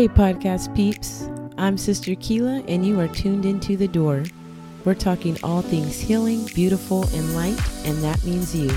[0.00, 1.28] Hey, podcast peeps.
[1.58, 4.24] I'm Sister Kila, and you are tuned into the door.
[4.86, 8.70] We're talking all things healing, beautiful, and light, and that means you.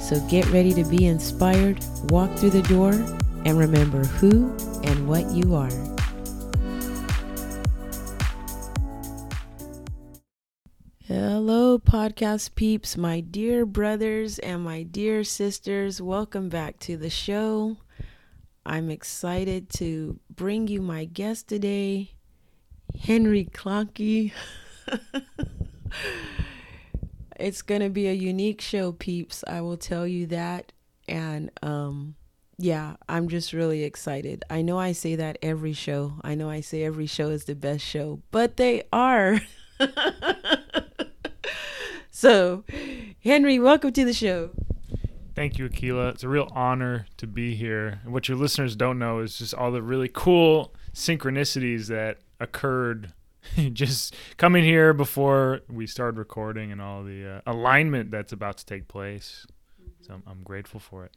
[0.00, 2.92] So get ready to be inspired, walk through the door,
[3.44, 5.68] and remember who and what you are.
[11.04, 16.00] Hello, podcast peeps, my dear brothers and my dear sisters.
[16.00, 17.78] Welcome back to the show.
[18.64, 22.12] I'm excited to bring you my guest today,
[23.00, 24.32] Henry Klauke.
[27.40, 29.42] it's going to be a unique show, peeps.
[29.48, 30.72] I will tell you that.
[31.08, 32.14] And um,
[32.56, 34.44] yeah, I'm just really excited.
[34.48, 36.14] I know I say that every show.
[36.22, 39.40] I know I say every show is the best show, but they are.
[42.12, 42.62] so,
[43.24, 44.50] Henry, welcome to the show.
[45.34, 46.12] Thank you, Akila.
[46.12, 48.00] It's a real honor to be here.
[48.04, 53.12] And what your listeners don't know is just all the really cool synchronicities that occurred
[53.72, 58.66] just coming here before we started recording and all the uh, alignment that's about to
[58.66, 59.46] take place.
[60.02, 61.12] So I'm, I'm grateful for it.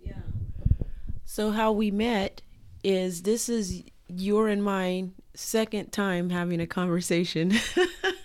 [0.00, 0.14] Yeah.
[1.24, 2.42] So, how we met
[2.82, 7.52] is this is your and mine second time having a conversation.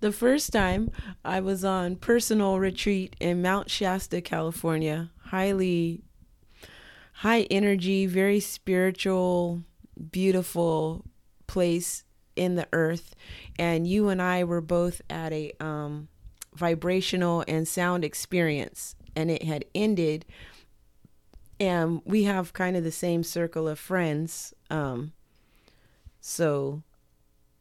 [0.00, 0.90] the first time
[1.24, 5.10] I was on personal retreat in Mount Shasta, California.
[5.26, 6.02] Highly
[7.14, 9.62] high energy, very spiritual,
[10.12, 11.04] beautiful
[11.46, 12.04] place
[12.36, 13.14] in the earth.
[13.58, 16.08] And you and I were both at a um,
[16.54, 20.24] vibrational and sound experience, and it had ended.
[21.58, 24.54] And we have kind of the same circle of friends.
[24.70, 25.12] Um,
[26.20, 26.82] so,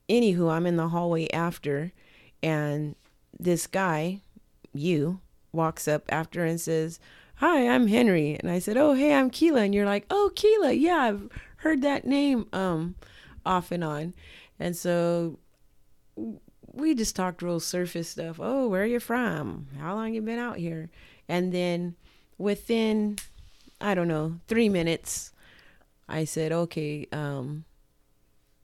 [0.08, 1.94] anywho, I'm in the hallway after
[2.42, 2.96] and
[3.40, 4.22] this guy,
[4.74, 5.20] you,
[5.52, 7.00] walks up after and says,
[7.36, 8.36] Hi, I'm Henry.
[8.40, 9.62] And I said, Oh, hey, I'm Kila.
[9.62, 10.74] And you're like, Oh, Kila.
[10.74, 12.96] Yeah, I've heard that name um,
[13.46, 14.14] off and on.
[14.60, 15.40] And so
[16.74, 18.40] we just talked real surface stuff.
[18.40, 19.68] Oh, where are you from?
[19.80, 20.90] How long you been out here?
[21.28, 21.96] And then
[22.38, 23.18] within,
[23.82, 25.32] I don't know, three minutes,
[26.08, 27.66] I said, okay, um,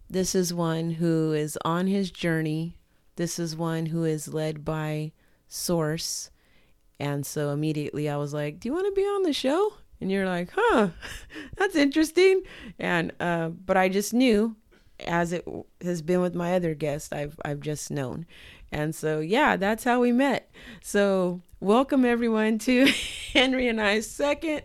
[0.10, 2.76] this is one who is on his journey
[3.16, 5.12] this is one who is led by
[5.48, 6.32] Source.
[7.00, 9.74] And so immediately I was like, Do you want to be on the show?
[10.02, 10.90] And you're like, Huh,
[11.58, 12.44] that's interesting.
[12.80, 14.56] And, uh, but I just knew,
[15.06, 15.46] as it
[15.82, 18.26] has been with my other guests, I've, I've just known.
[18.72, 20.50] And so, yeah, that's how we met.
[20.82, 22.86] So, welcome everyone to
[23.34, 24.64] Henry and I's second.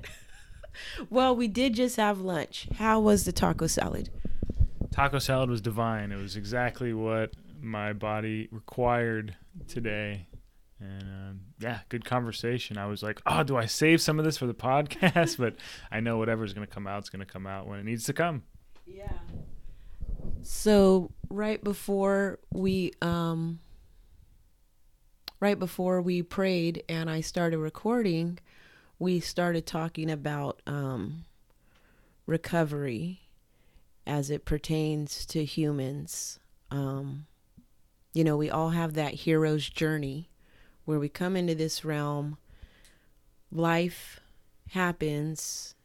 [1.10, 2.68] well, we did just have lunch.
[2.76, 4.08] How was the taco salad?
[4.90, 6.10] Taco salad was divine.
[6.10, 9.36] It was exactly what my body required
[9.66, 10.26] today.
[10.80, 12.78] And um, yeah, good conversation.
[12.78, 15.38] I was like, oh, do I save some of this for the podcast?
[15.38, 15.56] but
[15.90, 18.04] I know whatever's going to come out is going to come out when it needs
[18.04, 18.42] to come.
[18.86, 19.18] Yeah.
[20.42, 23.60] So right before we um
[25.40, 28.38] right before we prayed and I started recording,
[28.98, 31.24] we started talking about um
[32.26, 33.20] recovery
[34.06, 36.38] as it pertains to humans.
[36.70, 37.26] Um
[38.18, 40.28] you know, we all have that hero's journey
[40.84, 42.36] where we come into this realm,
[43.52, 44.18] life
[44.70, 45.76] happens,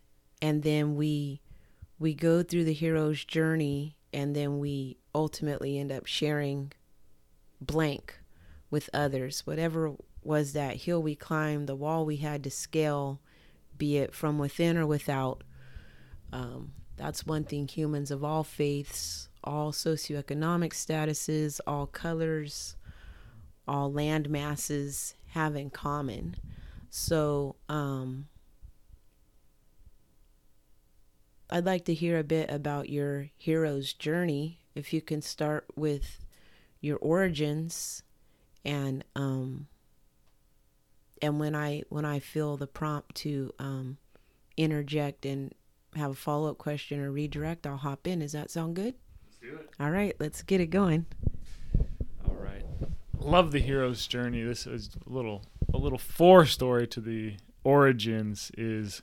[0.42, 1.42] and then we
[2.00, 6.72] we go through the hero's journey and then we ultimately end up sharing
[7.62, 8.20] blank
[8.72, 9.46] with others.
[9.46, 9.94] Whatever
[10.24, 13.22] was that hill we climbed, the wall we had to scale,
[13.78, 15.44] be it from within or without.
[16.32, 22.76] Um, that's one thing humans of all faiths all socioeconomic statuses, all colors,
[23.68, 26.36] all land masses have in common.
[26.90, 28.28] So, um,
[31.50, 34.60] I'd like to hear a bit about your hero's journey.
[34.74, 36.26] If you can start with
[36.82, 38.02] your origins
[38.66, 39.68] and um,
[41.22, 43.98] and when I when I feel the prompt to um,
[44.58, 45.54] interject and
[45.96, 48.20] have a follow up question or redirect, I'll hop in.
[48.20, 48.96] Does that sound good?
[49.44, 49.70] Do it.
[49.80, 51.06] All right, let's get it going.
[52.28, 52.64] All right.
[53.20, 54.42] Love the hero's journey.
[54.44, 55.44] This is a little
[55.74, 59.02] a little fore story to the origins is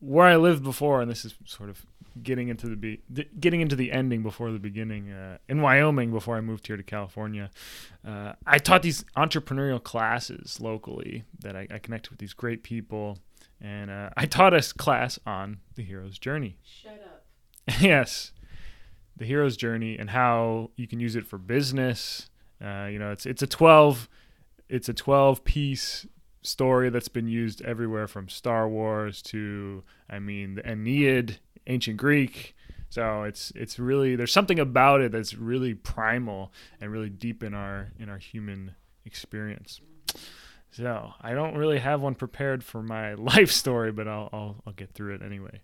[0.00, 1.86] where I lived before, and this is sort of
[2.22, 3.02] getting into the be-
[3.40, 5.10] getting into the ending before the beginning.
[5.10, 7.50] Uh, in Wyoming, before I moved here to California,
[8.06, 13.18] uh, I taught these entrepreneurial classes locally that I, I connected with these great people,
[13.60, 16.58] and uh, I taught a class on the hero's journey.
[16.62, 17.24] Shut up.
[17.80, 18.32] yes,
[19.16, 22.28] the hero's journey and how you can use it for business.
[22.64, 24.08] Uh, you know, it's it's a twelve
[24.68, 26.06] it's a twelve piece
[26.42, 32.54] story that's been used everywhere from Star Wars to I mean the Aeneid ancient Greek.
[32.90, 37.54] So it's it's really there's something about it that's really primal and really deep in
[37.54, 38.74] our in our human
[39.04, 39.80] experience.
[40.70, 44.72] So I don't really have one prepared for my life story, but I'll I'll, I'll
[44.72, 45.60] get through it anyway.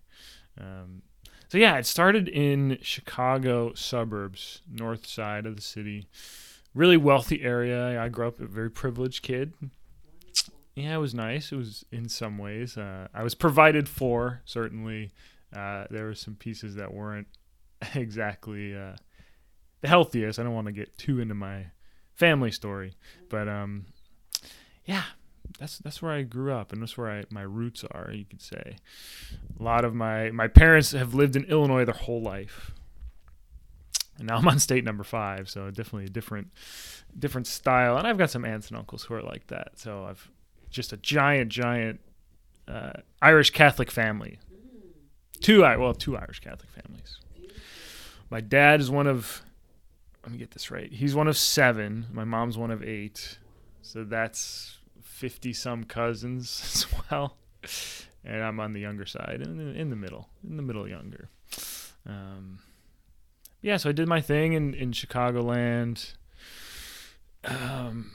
[0.59, 1.03] Um,
[1.51, 6.07] so yeah, it started in Chicago suburbs, north side of the city.
[6.73, 8.01] Really wealthy area.
[8.01, 9.51] I grew up a very privileged kid.
[10.75, 11.51] Yeah, it was nice.
[11.51, 12.77] It was in some ways.
[12.77, 15.11] Uh, I was provided for certainly.
[15.53, 17.27] Uh, there were some pieces that weren't
[17.95, 18.95] exactly uh,
[19.81, 20.39] the healthiest.
[20.39, 21.65] I don't want to get too into my
[22.13, 22.95] family story,
[23.29, 23.87] but um,
[24.85, 25.03] yeah,
[25.59, 28.11] that's that's where I grew up, and that's where I, my roots are.
[28.11, 28.77] You could say.
[29.59, 32.71] A lot of my my parents have lived in Illinois their whole life,
[34.17, 36.49] and now I'm on state number five, so definitely a different
[37.17, 37.97] different style.
[37.97, 39.79] And I've got some aunts and uncles who are like that.
[39.79, 40.29] So I've
[40.69, 41.99] just a giant, giant
[42.67, 44.39] uh, Irish Catholic family
[45.41, 47.19] two I well two Irish Catholic families.
[48.29, 49.41] My dad is one of
[50.23, 50.91] let me get this right.
[50.91, 52.05] He's one of seven.
[52.13, 53.39] My mom's one of eight.
[53.81, 54.77] So that's
[55.21, 57.37] fifty some cousins as well.
[58.23, 61.29] And I'm on the younger side, in the, in the middle, in the middle younger.
[62.07, 62.59] Um,
[63.61, 66.15] yeah, so I did my thing in in Chicagoland.
[67.43, 68.11] Um,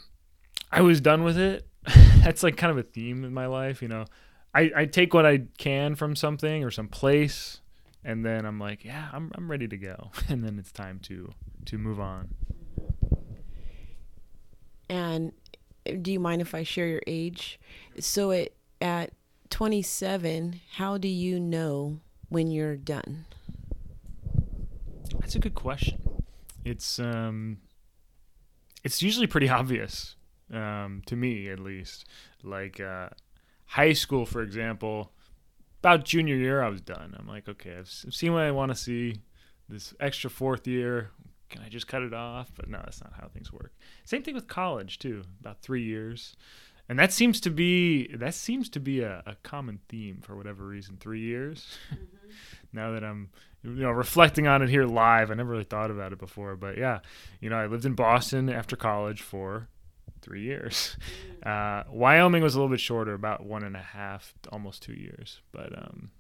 [0.72, 1.66] I was done with it.
[2.24, 4.06] That's like kind of a theme in my life, you know.
[4.52, 7.60] I, I take what I can from something or some place,
[8.02, 11.32] and then I'm like, yeah, I'm I'm ready to go, and then it's time to
[11.66, 12.34] to move on.
[14.88, 15.32] And
[15.92, 17.58] do you mind if I share your age?
[17.98, 18.50] So at
[18.80, 19.12] at
[19.50, 23.24] 27, how do you know when you're done?
[25.20, 25.98] That's a good question.
[26.64, 27.58] It's um
[28.84, 30.16] it's usually pretty obvious
[30.52, 32.04] um to me at least.
[32.42, 33.08] Like uh
[33.66, 35.12] high school, for example,
[35.80, 37.14] about junior year, I was done.
[37.18, 39.22] I'm like, okay, I've, I've seen what I want to see.
[39.68, 41.10] This extra fourth year,
[41.48, 42.50] can I just cut it off?
[42.54, 43.72] But no, that's not how things work.
[44.04, 45.22] Same thing with college too.
[45.40, 46.36] About three years,
[46.88, 50.66] and that seems to be that seems to be a, a common theme for whatever
[50.66, 50.96] reason.
[50.98, 51.78] Three years.
[51.92, 52.26] Mm-hmm.
[52.72, 53.30] now that I'm
[53.62, 56.56] you know reflecting on it here live, I never really thought about it before.
[56.56, 57.00] But yeah,
[57.40, 59.68] you know, I lived in Boston after college for
[60.22, 60.96] three years.
[61.42, 65.42] Uh, Wyoming was a little bit shorter, about one and a half, almost two years.
[65.52, 66.10] But um,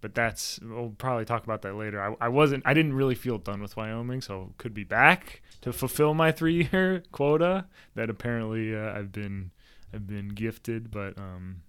[0.00, 2.00] but that's we'll probably talk about that later.
[2.00, 5.72] I, I wasn't, I didn't really feel done with Wyoming, so could be back to
[5.72, 9.50] fulfill my three year quota that apparently uh, I've been
[9.92, 10.90] I've been gifted.
[10.90, 11.62] But um,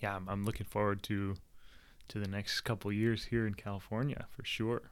[0.00, 1.36] yeah, I'm, I'm looking forward to
[2.08, 4.82] to the next couple years here in California for sure.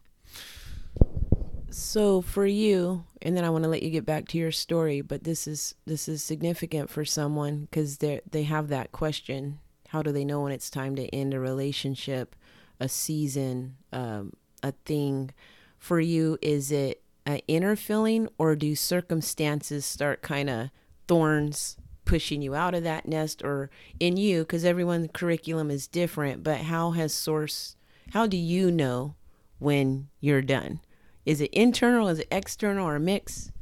[1.71, 5.01] So for you, and then I want to let you get back to your story,
[5.01, 9.59] but this is this is significant for someone because they they have that question:
[9.95, 12.35] How do they know when it's time to end a relationship,
[12.81, 15.31] a season, um, a thing?
[15.79, 20.71] For you, is it an inner feeling, or do circumstances start kind of
[21.07, 23.71] thorns pushing you out of that nest, or
[24.01, 24.41] in you?
[24.41, 27.77] Because everyone's curriculum is different, but how has source?
[28.15, 29.15] How do you know
[29.61, 30.81] when you're done?
[31.25, 32.09] Is it internal?
[32.09, 33.53] Is it external or a mix?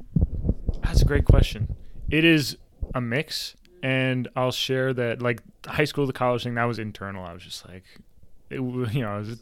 [0.82, 1.76] That's a great question.
[2.08, 2.56] It is
[2.94, 7.24] a mix, and I'll share that like high school to college thing that was internal.
[7.24, 7.84] I was just like,
[8.50, 9.36] it, you know, I was, a,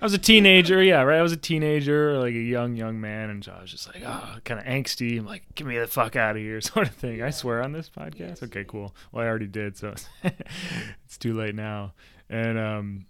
[0.00, 0.82] I was a teenager.
[0.82, 1.18] Yeah, right.
[1.18, 4.02] I was a teenager, like a young young man, and so I was just like,
[4.06, 5.18] oh, kind of angsty.
[5.18, 7.22] I'm like, get me the fuck out of here, sort of thing.
[7.22, 8.42] I swear on this podcast.
[8.42, 8.94] Okay, cool.
[9.12, 9.94] Well, I already did, so
[11.04, 11.92] it's too late now.
[12.30, 13.06] And um,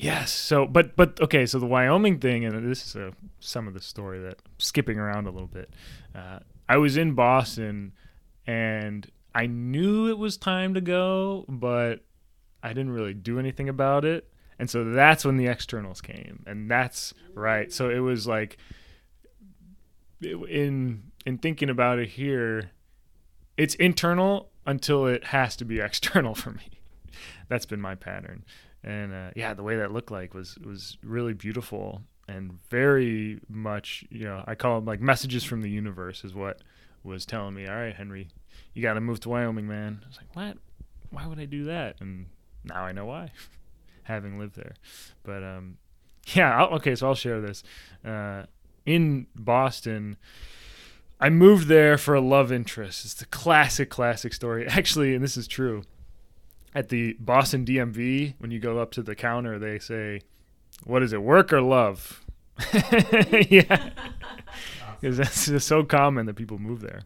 [0.00, 0.32] Yes.
[0.32, 1.44] So, but but okay.
[1.44, 4.98] So the Wyoming thing, and this is a, some of the story that I'm skipping
[4.98, 5.70] around a little bit.
[6.14, 7.92] Uh, I was in Boston,
[8.46, 12.00] and I knew it was time to go, but
[12.62, 14.28] I didn't really do anything about it.
[14.58, 17.72] And so that's when the externals came, and that's right.
[17.72, 18.58] So it was like
[20.20, 22.70] in in thinking about it here,
[23.56, 26.68] it's internal until it has to be external for me.
[27.48, 28.44] That's been my pattern
[28.82, 34.04] and uh, yeah, the way that looked like was was really beautiful and very much
[34.10, 36.62] you know I call them like messages from the universe is what
[37.02, 37.66] was telling me.
[37.66, 38.28] All right, Henry,
[38.74, 40.00] you got to move to Wyoming, man.
[40.04, 40.58] I was like, what?
[41.10, 41.96] Why would I do that?
[42.00, 42.26] And
[42.64, 43.30] now I know why,
[44.04, 44.74] having lived there.
[45.22, 45.78] But um,
[46.34, 47.62] yeah, I'll, okay, so I'll share this.
[48.04, 48.44] Uh,
[48.86, 50.16] in Boston.
[51.22, 53.04] I moved there for a love interest.
[53.04, 54.66] It's the classic, classic story.
[54.68, 55.82] Actually, and this is true
[56.74, 60.20] at the Boston DMV, when you go up to the counter, they say,
[60.84, 62.24] "What is it, work or love?"
[63.48, 63.90] yeah,
[65.02, 67.02] because that's just so common that people move there.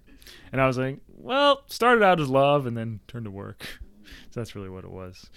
[0.53, 3.67] And I was like, "Well, started out as love and then turned to work."
[4.31, 5.31] So that's really what it was.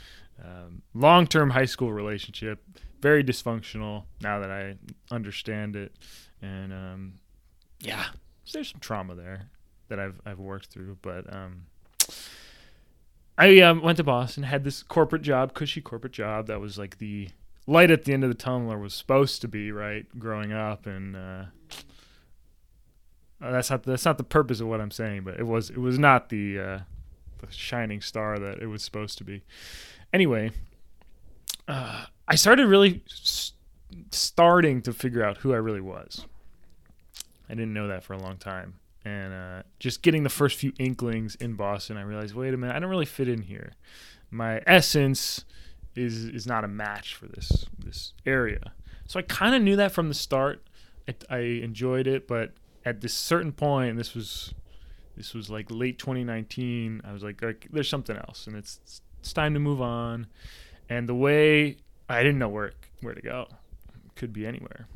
[0.43, 2.61] um, long-term high school relationship,
[3.01, 4.03] very dysfunctional.
[4.21, 4.75] Now that I
[5.09, 5.93] understand it,
[6.41, 7.13] and um,
[7.79, 8.05] yeah,
[8.51, 9.49] there's some trauma there
[9.87, 11.67] that I've I've worked through, but um,
[13.37, 16.97] I um, went to Boston, had this corporate job, cushy corporate job that was like
[16.97, 17.29] the
[17.67, 20.05] light at the end of the tunnel, or was supposed to be, right?
[20.17, 21.43] Growing up, and uh,
[23.39, 25.99] that's not that's not the purpose of what I'm saying, but it was it was
[25.99, 26.79] not the uh,
[27.39, 29.43] the shining star that it was supposed to be.
[30.13, 30.51] Anyway,
[31.67, 33.53] uh, I started really s-
[34.11, 36.25] starting to figure out who I really was.
[37.49, 38.75] I didn't know that for a long time,
[39.05, 42.75] and uh, just getting the first few inklings in Boston, I realized, wait a minute,
[42.75, 43.73] I don't really fit in here.
[44.31, 45.45] My essence
[45.95, 48.73] is is not a match for this this area.
[49.05, 50.61] So I kind of knew that from the start.
[51.07, 52.51] I, I enjoyed it, but
[52.87, 54.53] at this certain point, and this was
[55.17, 57.01] this was like late 2019.
[57.03, 60.27] I was like, like there's something else, and it's it's time to move on.
[60.89, 61.77] And the way
[62.07, 63.47] I didn't know where where to go,
[64.15, 64.87] could be anywhere.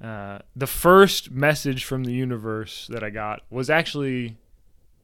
[0.00, 4.36] Uh, the first message from the universe that I got was actually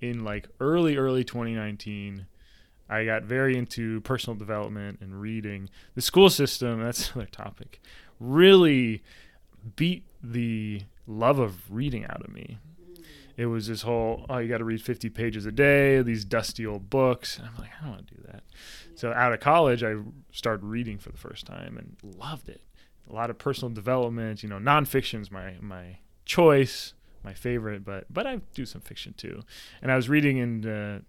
[0.00, 2.26] in like early early 2019.
[2.88, 5.70] I got very into personal development and reading.
[5.96, 7.80] The school system, that's another topic,
[8.20, 9.02] really
[9.74, 12.58] beat the love of reading out of me.
[13.36, 16.66] It was this whole, oh, you got to read 50 pages a day, these dusty
[16.66, 17.38] old books.
[17.38, 18.42] And I'm like, I don't want to do that.
[18.94, 19.96] So out of college, I
[20.32, 22.62] started reading for the first time and loved it.
[23.10, 28.26] A lot of personal development, you know, nonfiction's my my choice, my favorite, but but
[28.26, 29.42] I do some fiction too.
[29.82, 31.00] And I was reading in uh,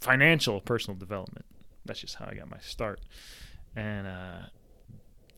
[0.00, 1.46] financial personal development.
[1.86, 3.00] That's just how I got my start.
[3.76, 4.46] And uh,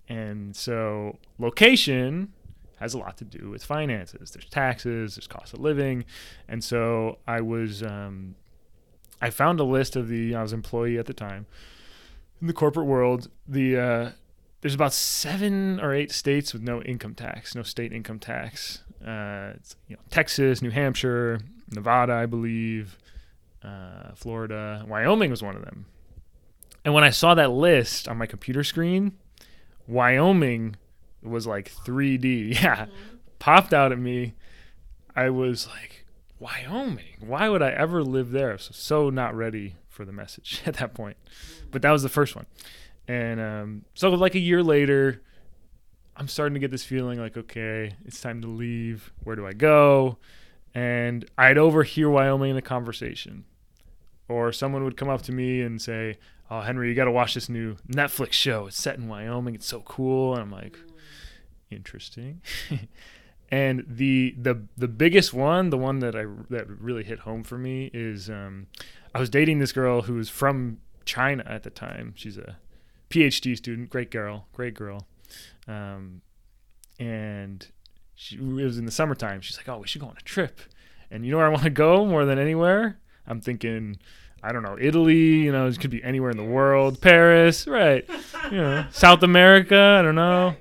[0.08, 2.32] and so location
[2.76, 4.30] has a lot to do with finances.
[4.30, 6.04] There's taxes, there's cost of living,
[6.48, 8.36] and so I was um,
[9.20, 11.46] I found a list of the I was employee at the time
[12.40, 13.30] in the corporate world.
[13.46, 14.10] The uh,
[14.60, 18.82] there's about seven or eight states with no income tax, no state income tax.
[19.04, 19.52] Uh,
[19.86, 21.40] you know, Texas, New Hampshire,
[21.70, 22.98] Nevada, I believe,
[23.62, 25.86] uh, Florida, Wyoming was one of them.
[26.84, 29.12] And when I saw that list on my computer screen,
[29.86, 30.76] Wyoming
[31.26, 32.60] was like 3D.
[32.62, 32.86] Yeah.
[32.86, 33.16] Mm-hmm.
[33.38, 34.34] Popped out at me.
[35.14, 36.06] I was like,
[36.38, 37.16] Wyoming?
[37.20, 38.56] Why would I ever live there?
[38.58, 41.16] So, so not ready for the message at that point.
[41.70, 42.46] But that was the first one.
[43.08, 45.22] And um, so, like a year later,
[46.16, 49.12] I'm starting to get this feeling like, okay, it's time to leave.
[49.22, 50.18] Where do I go?
[50.74, 53.44] And I'd overhear Wyoming in a conversation.
[54.28, 56.18] Or someone would come up to me and say,
[56.50, 58.66] Oh, Henry, you got to watch this new Netflix show.
[58.66, 59.54] It's set in Wyoming.
[59.54, 60.34] It's so cool.
[60.34, 60.78] And I'm like,
[61.70, 62.42] interesting.
[63.50, 67.58] and the the the biggest one, the one that I that really hit home for
[67.58, 68.66] me is um,
[69.14, 72.12] I was dating this girl who was from China at the time.
[72.16, 72.56] She's a
[73.10, 75.06] PhD student, great girl, great girl.
[75.68, 76.22] Um,
[76.98, 77.66] and
[78.14, 79.40] she it was in the summertime.
[79.40, 80.60] She's like, "Oh, we should go on a trip."
[81.10, 82.98] And you know where I want to go more than anywhere?
[83.28, 83.98] I'm thinking
[84.42, 87.00] I don't know, Italy, you know, it could be anywhere in the world.
[87.00, 88.08] Paris, right.
[88.50, 90.54] You know, South America, I don't know.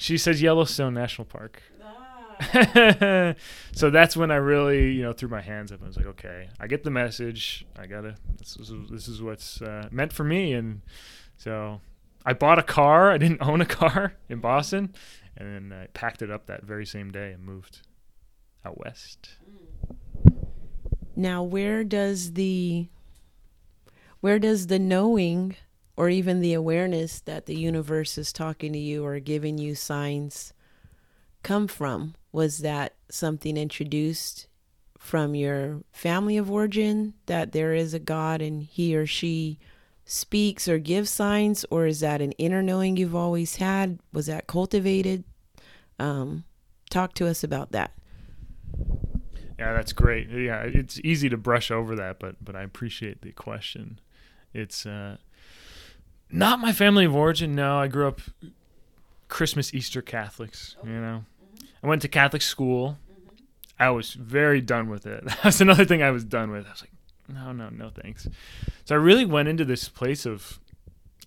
[0.00, 1.62] She says Yellowstone National Park.
[1.84, 3.34] Ah.
[3.72, 6.48] so that's when I really, you know, threw my hands up and was like, okay,
[6.58, 7.66] I get the message.
[7.78, 8.16] I gotta.
[8.38, 10.54] This is this is what's uh, meant for me.
[10.54, 10.80] And
[11.36, 11.82] so
[12.24, 13.10] I bought a car.
[13.10, 14.94] I didn't own a car in Boston,
[15.36, 17.86] and then I packed it up that very same day and moved
[18.64, 19.34] out west.
[21.14, 22.88] Now, where does the
[24.20, 25.56] where does the knowing
[25.96, 30.52] or even the awareness that the universe is talking to you or giving you signs
[31.42, 32.14] come from?
[32.32, 34.46] Was that something introduced
[34.98, 39.58] from your family of origin that there is a God and he or she
[40.04, 43.98] speaks or gives signs, or is that an inner knowing you've always had?
[44.12, 45.24] Was that cultivated?
[45.98, 46.44] Um,
[46.90, 47.92] talk to us about that.
[49.58, 50.28] Yeah, that's great.
[50.30, 54.00] Yeah, it's easy to brush over that, but but I appreciate the question.
[54.52, 55.18] It's uh,
[56.32, 57.54] not my family of origin.
[57.54, 58.20] No, I grew up
[59.28, 60.76] Christmas, Easter Catholics.
[60.84, 61.24] You know,
[61.82, 62.98] I went to Catholic school.
[63.78, 65.24] I was very done with it.
[65.42, 66.66] That's another thing I was done with.
[66.66, 66.92] I was like,
[67.28, 68.28] no, no, no, thanks.
[68.84, 70.60] So I really went into this place of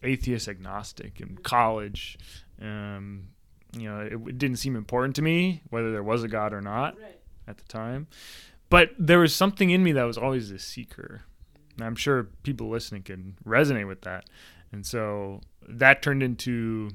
[0.04, 2.18] atheist agnostic in college.
[2.62, 3.30] Um,
[3.76, 6.62] you know, it, it, didn't seem important to me whether there was a God or
[6.62, 7.20] not right.
[7.48, 8.08] at the time.
[8.70, 11.24] But there was something in me that was always a seeker.
[11.78, 14.26] And I'm sure people listening can resonate with that.
[14.74, 16.90] And so that turned into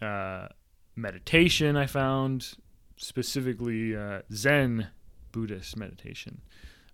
[0.00, 0.48] uh,
[0.94, 2.54] meditation, I found,
[2.98, 4.88] specifically uh, Zen
[5.32, 6.42] Buddhist meditation.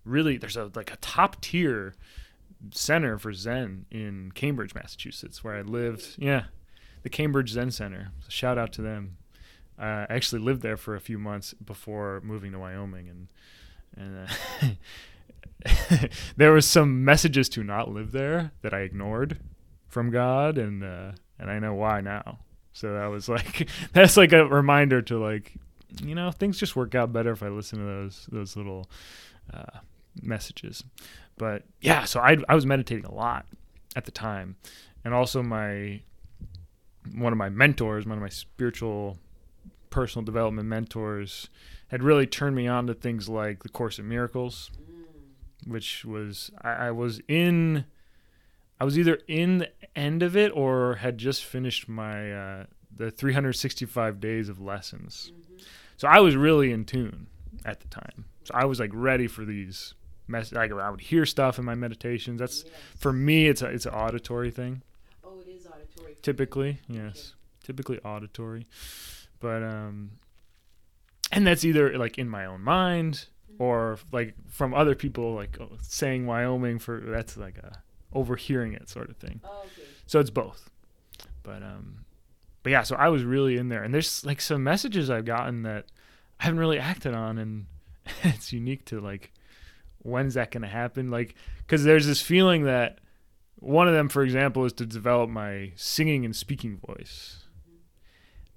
[0.05, 1.95] Really, there's a like a top tier
[2.71, 6.15] center for Zen in Cambridge, Massachusetts, where I lived.
[6.17, 6.45] Yeah,
[7.03, 8.11] the Cambridge Zen Center.
[8.21, 9.17] So shout out to them.
[9.77, 13.27] Uh, I actually lived there for a few months before moving to Wyoming, and
[13.97, 14.77] and
[15.65, 16.07] uh,
[16.37, 19.39] there was some messages to not live there that I ignored
[19.95, 22.39] from God, and uh, and I know why now.
[22.73, 25.53] So that was like that's like a reminder to like,
[26.03, 28.89] you know, things just work out better if I listen to those those little
[29.53, 29.79] uh,
[30.21, 30.83] messages.
[31.37, 33.45] But yeah, so I I was meditating a lot
[33.95, 34.57] at the time,
[35.05, 36.01] and also my
[37.13, 39.17] one of my mentors, one of my spiritual
[39.89, 41.49] personal development mentors,
[41.87, 44.71] had really turned me on to things like the Course in Miracles,
[45.65, 47.85] which was I, I was in.
[48.79, 52.65] I was either in the end of it or had just finished my uh,
[52.95, 55.31] the 365 days of lessons.
[55.33, 55.57] Mm-hmm.
[55.97, 57.27] So I was really in tune
[57.63, 58.25] at the time.
[58.43, 59.93] So I was like ready for these
[60.27, 60.51] mess.
[60.51, 62.39] Like I would hear stuff in my meditations.
[62.39, 62.73] That's yes.
[62.97, 63.47] for me.
[63.47, 64.81] It's a it's an auditory thing.
[65.23, 66.15] Oh, it is auditory.
[66.21, 67.67] Typically, yes, okay.
[67.67, 68.67] typically auditory,
[69.39, 70.11] but um,
[71.31, 73.63] and that's either like in my own mind mm-hmm.
[73.63, 77.81] or like from other people, like saying Wyoming for that's like a
[78.15, 79.41] overhearing it sort of thing.
[79.43, 79.87] Oh, okay.
[80.07, 80.69] So it's both,
[81.43, 82.05] but um,
[82.63, 82.81] but yeah.
[82.81, 85.85] So I was really in there, and there's like some messages I've gotten that
[86.39, 87.65] I haven't really acted on, and
[88.23, 89.31] it's unique to like
[90.05, 91.09] when's that going to happen?
[91.09, 92.99] Like, because there's this feeling that
[93.55, 97.43] one of them, for example, is to develop my singing and speaking voice.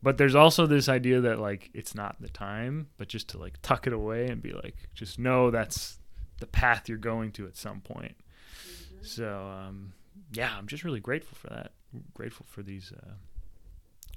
[0.03, 3.55] But there's also this idea that like it's not the time, but just to like
[3.62, 5.99] tuck it away and be like, just know that's
[6.38, 8.15] the path you're going to at some point.
[8.99, 9.07] Mm-hmm.
[9.07, 9.93] So um,
[10.33, 11.73] yeah, I'm just really grateful for that.
[12.14, 13.12] grateful for these uh,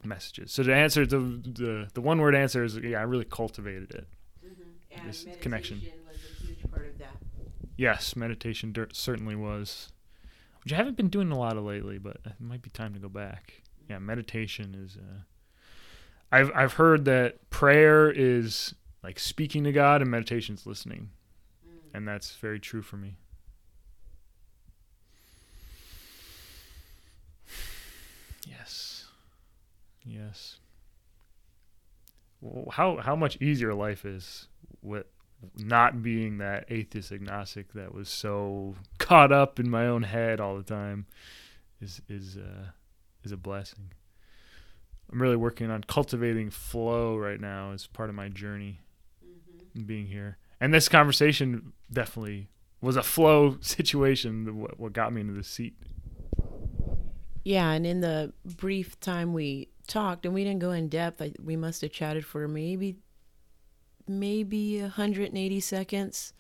[0.04, 0.52] messages.
[0.52, 4.08] So to answer the the the one word answer is yeah, I really cultivated it.
[4.46, 5.08] Mm-hmm.
[5.08, 5.82] this connection
[6.72, 7.18] part of that.
[7.78, 9.92] Yes, meditation certainly was,
[10.64, 13.00] which I haven't been doing a lot of lately, but it might be time to
[13.00, 13.62] go back.
[13.90, 14.98] Yeah, meditation is.
[14.98, 15.22] Uh,
[16.32, 21.10] I've I've heard that prayer is like speaking to God and meditation is listening,
[21.68, 21.80] mm.
[21.94, 23.18] and that's very true for me.
[28.52, 29.08] Yes,
[30.06, 30.58] yes.
[32.42, 34.48] Well, how how much easier life is
[34.82, 35.06] with
[35.58, 40.56] not being that atheist agnostic that was so caught up in my own head all
[40.56, 41.06] the time
[41.80, 42.72] is is uh,
[43.24, 43.92] is a blessing.
[45.12, 48.80] I'm really working on cultivating flow right now as part of my journey
[49.26, 49.84] mm-hmm.
[49.84, 50.38] being here.
[50.60, 52.50] And this conversation definitely
[52.82, 55.76] was a flow situation what, what got me into the seat.
[57.44, 61.34] Yeah, and in the brief time we talked, and we didn't go in depth, I,
[61.44, 62.98] we must have chatted for maybe
[64.08, 66.34] maybe 180 seconds,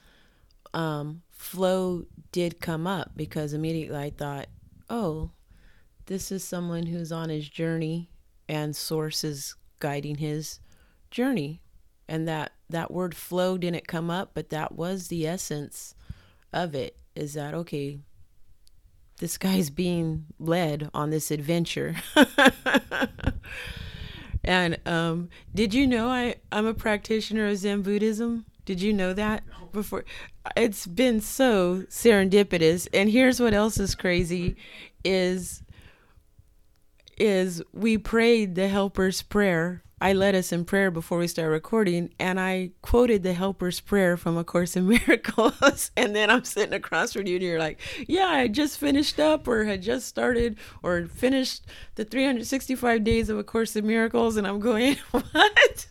[0.73, 4.47] um, flow did come up because immediately I thought,
[4.89, 5.31] oh,
[6.05, 8.09] this is someone who's on his journey
[8.47, 10.59] and source is guiding his
[11.09, 11.61] journey.
[12.07, 15.95] And that, that word flow didn't come up, but that was the essence
[16.51, 17.99] of it is that, okay,
[19.21, 21.95] this guy's being led on this adventure.
[24.43, 28.45] And um, did you know I, I'm a practitioner of Zen Buddhism?
[28.65, 30.05] Did you know that before?
[30.55, 32.87] It's been so serendipitous.
[32.93, 34.55] And here's what else is crazy
[35.03, 35.63] is
[37.17, 42.11] is we prayed the helper's prayer I led us in prayer before we started recording,
[42.17, 45.91] and I quoted the Helper's Prayer from A Course in Miracles.
[45.95, 49.47] and then I'm sitting across from you, and you're like, "Yeah, I just finished up,
[49.47, 54.47] or had just started, or finished the 365 days of A Course in Miracles," and
[54.47, 55.87] I'm going, "What?"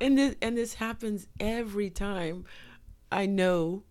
[0.00, 2.44] and this and this happens every time
[3.10, 3.82] I know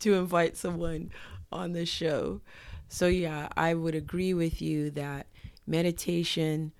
[0.00, 1.12] to invite someone
[1.52, 2.40] on the show.
[2.88, 5.28] So yeah, I would agree with you that
[5.64, 6.72] meditation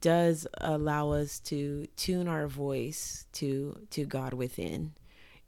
[0.00, 4.92] does allow us to tune our voice to to God within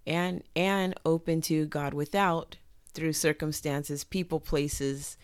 [0.06, 2.56] and and open to God without
[2.92, 5.16] through circumstances, people, places,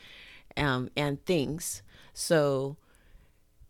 [0.56, 1.82] um, and things.
[2.12, 2.76] So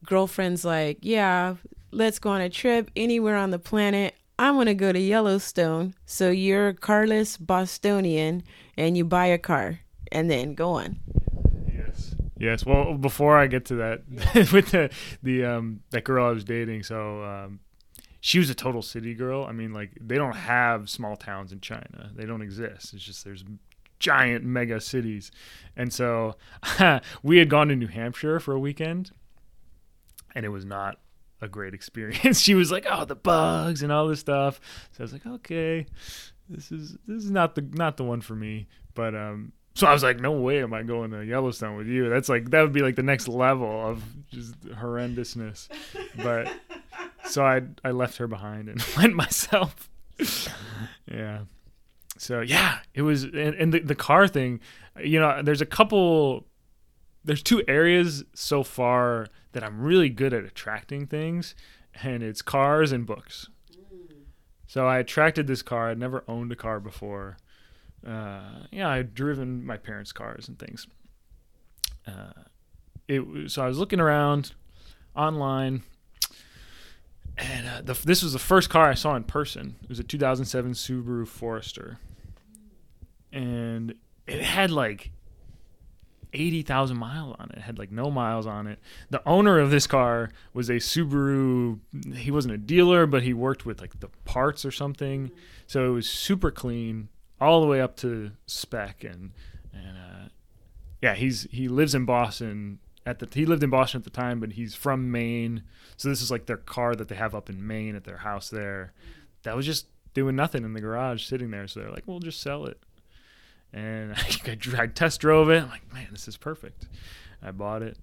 [0.05, 1.55] girlfriend's like, yeah,
[1.93, 4.15] let's go on a trip anywhere on the planet.
[4.39, 5.95] I want to go to Yellowstone.
[6.05, 8.43] So you're a carless Bostonian
[8.77, 10.99] and you buy a car and then go on.
[12.43, 12.67] Yes.
[12.67, 14.03] Well, before I get to that,
[14.53, 14.91] with the
[15.23, 17.61] the um that girl I was dating, so um,
[18.21, 19.45] she was a total city girl.
[19.45, 22.11] I mean, like they don't have small towns in China.
[22.13, 22.95] They don't exist.
[22.95, 23.45] It's just there's
[24.01, 25.31] giant mega cities,
[25.77, 26.35] and so
[27.23, 29.13] we had gone to New Hampshire for a weekend,
[30.35, 30.99] and it was not
[31.41, 32.41] a great experience.
[32.41, 35.87] she was like, "Oh, the bugs and all this stuff." So I was like, "Okay,
[36.49, 39.93] this is this is not the not the one for me." But um, so I
[39.93, 42.09] was like, no way am I going to Yellowstone with you.
[42.09, 45.69] That's like that would be like the next level of just horrendousness.
[46.17, 46.53] But
[47.25, 49.89] so I I left her behind and went myself.
[51.11, 51.41] yeah.
[52.19, 54.61] So yeah, it was and, and the the car thing,
[55.03, 56.47] you know, there's a couple
[57.25, 61.55] there's two areas so far that I'm really good at attracting things
[62.03, 63.49] and it's cars and books.
[63.73, 64.17] Mm.
[64.67, 65.91] So I attracted this car.
[65.91, 67.39] I'd never owned a car before.
[68.07, 70.87] Uh, yeah, I'd driven my parents' cars and things.
[72.07, 72.33] Uh,
[73.09, 74.53] it was, so I was looking around
[75.15, 75.83] online,
[77.37, 79.77] and uh, the, this was the first car I saw in person.
[79.83, 81.99] It was a 2007 Subaru Forester,
[83.33, 83.95] and
[84.27, 85.13] it had like
[86.33, 87.59] 80,000 miles on it.
[87.59, 87.63] it.
[87.63, 88.79] had like no miles on it.
[89.11, 91.79] The owner of this car was a Subaru.
[92.17, 95.31] He wasn't a dealer, but he worked with like the parts or something.
[95.67, 97.09] So it was super clean
[97.43, 99.33] all the way up to spec and
[99.73, 100.29] and uh,
[101.01, 104.41] yeah, he's he lives in Boston at the he lived in Boston at the time,
[104.41, 105.63] but he's from Maine.
[105.97, 108.49] So this is like their car that they have up in Maine at their house
[108.49, 108.93] there.
[109.43, 111.67] That was just doing nothing in the garage sitting there.
[111.67, 112.79] So they're like, "We'll just sell it."
[113.73, 115.63] and I, I, test drove it.
[115.63, 116.87] I'm like, man, this is perfect.
[117.43, 117.99] I bought it,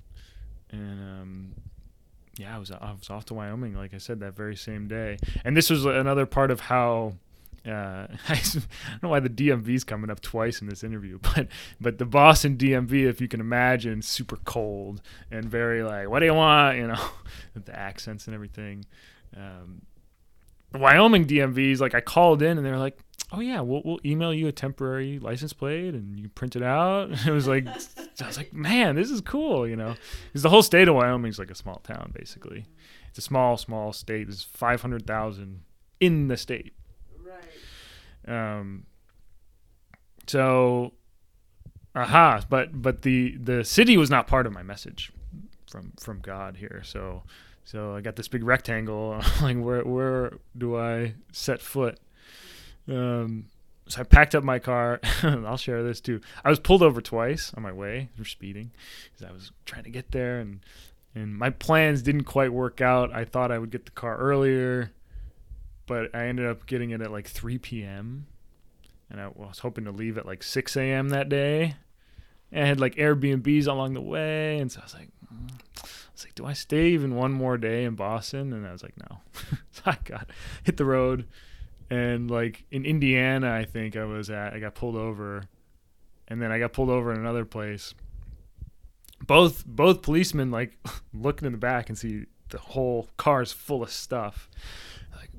[0.71, 1.55] and um,
[2.37, 5.17] yeah, I was I was off to Wyoming, like I said, that very same day.
[5.45, 7.13] And this was another part of how.
[7.69, 11.47] Uh, I don't know why the DMV is coming up twice in this interview, but
[11.79, 15.01] but the Boston DMV, if you can imagine, super cold
[15.31, 16.59] and very like, what do you want?
[16.79, 17.09] You know,
[17.65, 18.85] the accents and everything.
[19.35, 19.81] Um,
[20.73, 22.97] Wyoming DMV is like I called in and they were like,
[23.33, 27.11] oh yeah, we'll, we'll email you a temporary license plate and you print it out.
[27.27, 29.95] it was like, I was like, man, this is cool, you know,
[30.27, 32.65] because the whole state of Wyoming is like a small town basically.
[33.09, 34.27] It's a small, small state.
[34.27, 35.61] There's five hundred thousand
[35.99, 36.73] in the state.
[38.27, 38.85] Um.
[40.27, 40.93] So,
[41.95, 45.11] aha, but but the the city was not part of my message
[45.69, 46.81] from from God here.
[46.83, 47.23] So
[47.63, 49.21] so I got this big rectangle.
[49.41, 51.99] like where where do I set foot?
[52.87, 53.45] Um,
[53.87, 54.99] so I packed up my car.
[55.23, 56.21] I'll share this too.
[56.43, 58.71] I was pulled over twice on my way for speeding
[59.03, 60.61] because I was trying to get there, and
[61.13, 63.13] and my plans didn't quite work out.
[63.13, 64.91] I thought I would get the car earlier,
[65.89, 68.27] but I ended up getting it at like 3 p.m.
[69.09, 71.09] And I was hoping to leave at like 6 a.m.
[71.09, 71.75] that day.
[72.51, 75.51] And I had like Airbnbs along the way, and so I was like, mm.
[75.51, 78.53] I was like, do I stay even one more day in Boston?
[78.53, 79.19] And I was like, no.
[79.71, 80.29] so I got
[80.63, 81.25] hit the road
[81.89, 85.43] and like in Indiana, I think I was at, I got pulled over,
[86.27, 87.95] and then I got pulled over in another place.
[89.25, 90.77] Both both policemen like
[91.13, 94.49] looking in the back and see the whole car's full of stuff.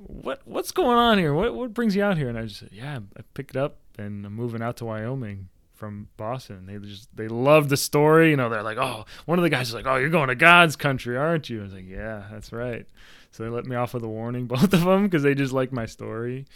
[0.07, 1.35] What what's going on here?
[1.35, 2.29] What what brings you out here?
[2.29, 5.49] And I just said, yeah, I picked it up and I'm moving out to Wyoming
[5.75, 6.67] from Boston.
[6.67, 8.31] They just they love the story.
[8.31, 10.35] You know, they're like, oh, one of the guys is like, oh, you're going to
[10.35, 11.61] God's country, aren't you?
[11.61, 12.87] I was like, yeah, that's right.
[13.33, 15.73] So they let me off with a warning, both of them, because they just like
[15.73, 16.47] my story.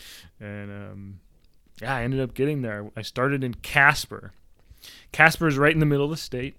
[0.40, 1.20] And um,
[1.80, 2.90] yeah, I ended up getting there.
[2.96, 4.33] I started in Casper.
[5.12, 6.57] Casper is right in the middle of the state.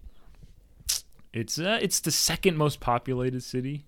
[1.34, 3.86] It's uh, it's the second most populated city,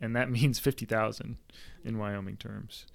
[0.00, 1.36] and that means fifty thousand
[1.84, 2.86] in Wyoming terms.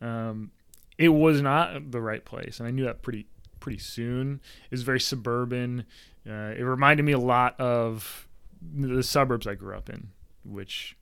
[0.00, 0.50] Um,
[0.98, 3.26] it was not the right place, and I knew that pretty
[3.60, 4.40] pretty soon.
[4.64, 5.84] It was very suburban.
[6.28, 8.28] Uh, it reminded me a lot of
[8.60, 10.08] the suburbs I grew up in,
[10.44, 10.96] which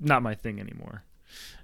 [0.00, 1.04] not my thing anymore.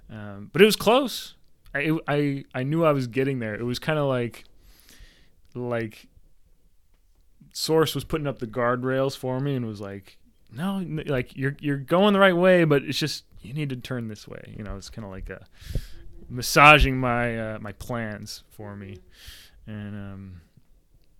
[0.09, 1.35] Um, but it was close.
[1.73, 3.55] I, I I knew I was getting there.
[3.55, 4.43] It was kind of like
[5.55, 6.07] like
[7.53, 10.17] Source was putting up the guardrails for me and was like,
[10.51, 14.07] no, like you're you're going the right way, but it's just you need to turn
[14.07, 14.53] this way.
[14.57, 15.45] You know, it's kind of like a
[16.29, 18.97] massaging my uh, my plans for me,
[19.65, 20.41] and um,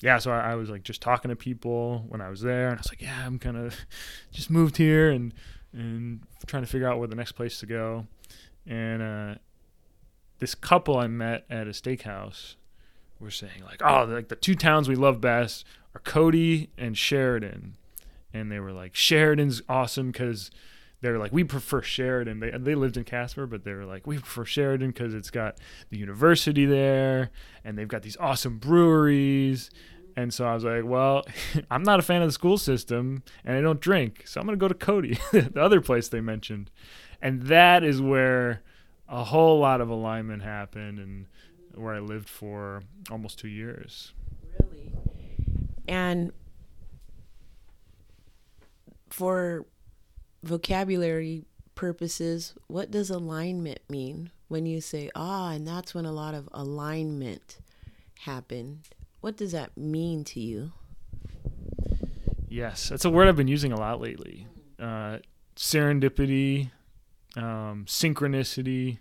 [0.02, 0.18] yeah.
[0.18, 2.82] So I, I was like just talking to people when I was there, and I
[2.82, 3.76] was like, yeah, I'm kind of
[4.32, 5.34] just moved here and
[5.74, 8.08] and trying to figure out where the next place to go.
[8.68, 9.36] And uh,
[10.40, 12.56] this couple I met at a steakhouse
[13.20, 15.66] were saying like, "Oh, like the two towns we love best
[15.96, 17.78] are Cody and Sheridan,"
[18.34, 20.52] and they were like, "Sheridan's awesome because."
[21.04, 22.42] They're like, we prefer Sheridan.
[22.42, 25.58] They they lived in Casper, but they were like, we prefer Sheridan because it's got
[25.90, 27.32] the university there,
[27.64, 29.72] and they've got these awesome breweries,
[30.16, 31.26] and so I was like, well,
[31.72, 34.24] I'm not a fan of the school system and I don't drink.
[34.26, 36.70] So I'm going to go to Cody, the other place they mentioned.
[37.22, 38.62] And that is where
[39.08, 41.26] a whole lot of alignment happened and
[41.76, 44.14] where I lived for almost two years.
[44.60, 44.94] Really?
[45.88, 46.32] And
[49.12, 49.66] for
[50.44, 51.46] vocabulary
[51.76, 56.50] purposes, what does alignment mean when you say, ah, and that's when a lot of
[56.54, 57.60] alignment
[58.20, 58.90] happened?
[59.22, 60.72] what does that mean to you?
[62.50, 64.48] Yes, that's a word I've been using a lot lately.
[64.78, 65.20] Uh,
[65.56, 66.72] serendipity,
[67.38, 68.98] um, synchronicity,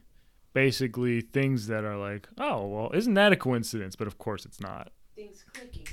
[0.53, 3.96] basically things that are like, oh, well, isn't that a coincidence?
[3.96, 4.92] But of course it's not.
[5.16, 5.87] Things clicking.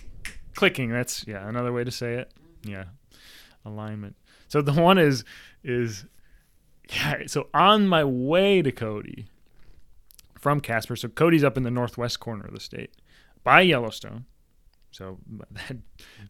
[0.54, 2.32] Clicking, that's yeah, another way to say it.
[2.64, 2.86] Yeah.
[3.68, 4.16] Alignment.
[4.48, 5.24] So the one is
[5.64, 6.06] is
[6.90, 9.28] yeah, so on my way to Cody
[10.40, 10.96] from Casper.
[10.96, 12.92] So Cody's up in the northwest corner of the state
[13.44, 14.26] by Yellowstone.
[14.92, 15.20] So
[15.52, 15.78] that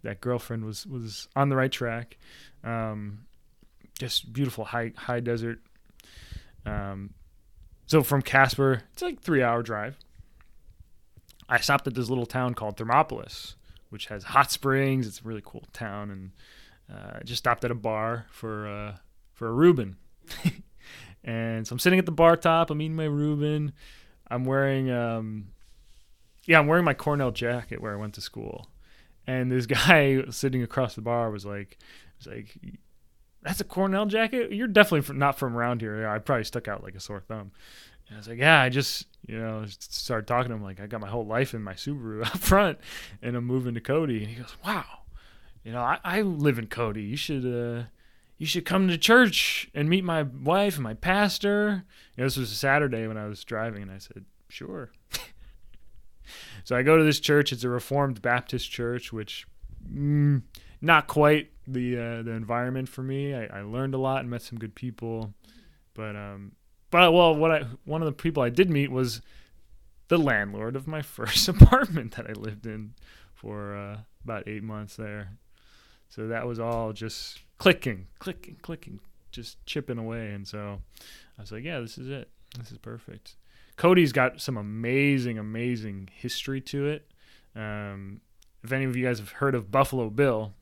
[0.03, 2.17] that girlfriend was was on the right track.
[2.63, 3.25] Um,
[3.99, 5.59] just beautiful high high desert.
[6.65, 7.13] Um,
[7.85, 9.97] so from Casper, it's like three hour drive.
[11.49, 13.55] I stopped at this little town called Thermopolis,
[13.89, 15.07] which has hot springs.
[15.07, 16.31] It's a really cool town, and
[16.91, 18.97] uh, just stopped at a bar for uh,
[19.33, 19.97] for a Reuben.
[21.23, 22.69] and so I'm sitting at the bar top.
[22.69, 23.73] I'm eating my Reuben.
[24.29, 25.49] I'm wearing um,
[26.47, 28.67] yeah, I'm wearing my Cornell jacket where I went to school.
[29.27, 31.77] And this guy sitting across the bar was like,
[32.17, 32.57] was like,
[33.43, 34.51] that's a Cornell jacket.
[34.51, 36.07] You're definitely from, not from around here.
[36.07, 37.51] I probably stuck out like a sore thumb.
[38.07, 40.87] And I was like, yeah, I just, you know, started talking to him like I
[40.87, 42.79] got my whole life in my Subaru up front,
[43.21, 44.19] and I'm moving to Cody.
[44.19, 44.85] And he goes, wow,
[45.67, 47.03] you know, I, I live in Cody.
[47.03, 47.87] You should, uh,
[48.37, 51.83] you should come to church and meet my wife and my pastor.
[52.15, 54.91] You know, this was a Saturday when I was driving, and I said, sure.
[56.63, 57.51] so I go to this church.
[57.51, 59.45] It's a Reformed Baptist church, which
[59.93, 60.41] mm,
[60.79, 63.35] not quite the uh, the environment for me.
[63.35, 65.33] I, I, learned a lot and met some good people,
[65.93, 66.53] but um,
[66.91, 69.21] but well, what I one of the people I did meet was
[70.07, 72.93] the landlord of my first apartment that I lived in
[73.33, 75.31] for uh, about eight months there.
[76.09, 78.99] So that was all just clicking, clicking, clicking,
[79.31, 80.31] just chipping away.
[80.31, 80.81] And so
[81.37, 82.29] I was like, yeah, this is it.
[82.57, 83.35] This is perfect.
[83.75, 87.11] Cody's got some amazing, amazing history to it.
[87.55, 88.21] Um,
[88.63, 90.53] if any of you guys have heard of Buffalo Bill,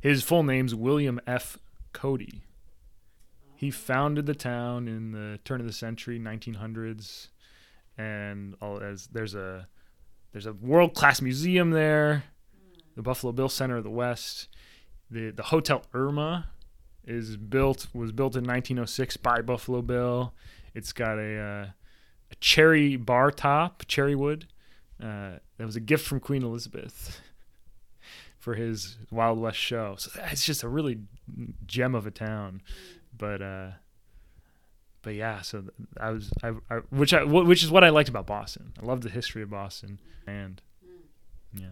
[0.00, 1.58] his full name's William F.
[1.92, 2.42] Cody.
[3.56, 7.28] He founded the town in the turn of the century, 1900s,
[7.98, 9.66] and all as there's a
[10.32, 12.24] there's a world class museum there,
[13.00, 14.48] the Buffalo Bill Center of the West.
[15.10, 16.50] The the Hotel Irma
[17.02, 20.34] is built was built in 1906 by Buffalo Bill.
[20.74, 21.66] It's got a uh,
[22.30, 24.48] a cherry bar top, cherry wood.
[25.02, 27.22] Uh, that was a gift from Queen Elizabeth
[28.38, 29.96] for his Wild West show.
[29.96, 30.98] So it's just a really
[31.66, 32.60] gem of a town.
[33.16, 33.70] But uh,
[35.00, 35.64] but yeah, so
[35.98, 38.74] I was I, I which I which is what I liked about Boston.
[38.80, 40.60] I love the history of Boston and
[41.54, 41.70] yeah.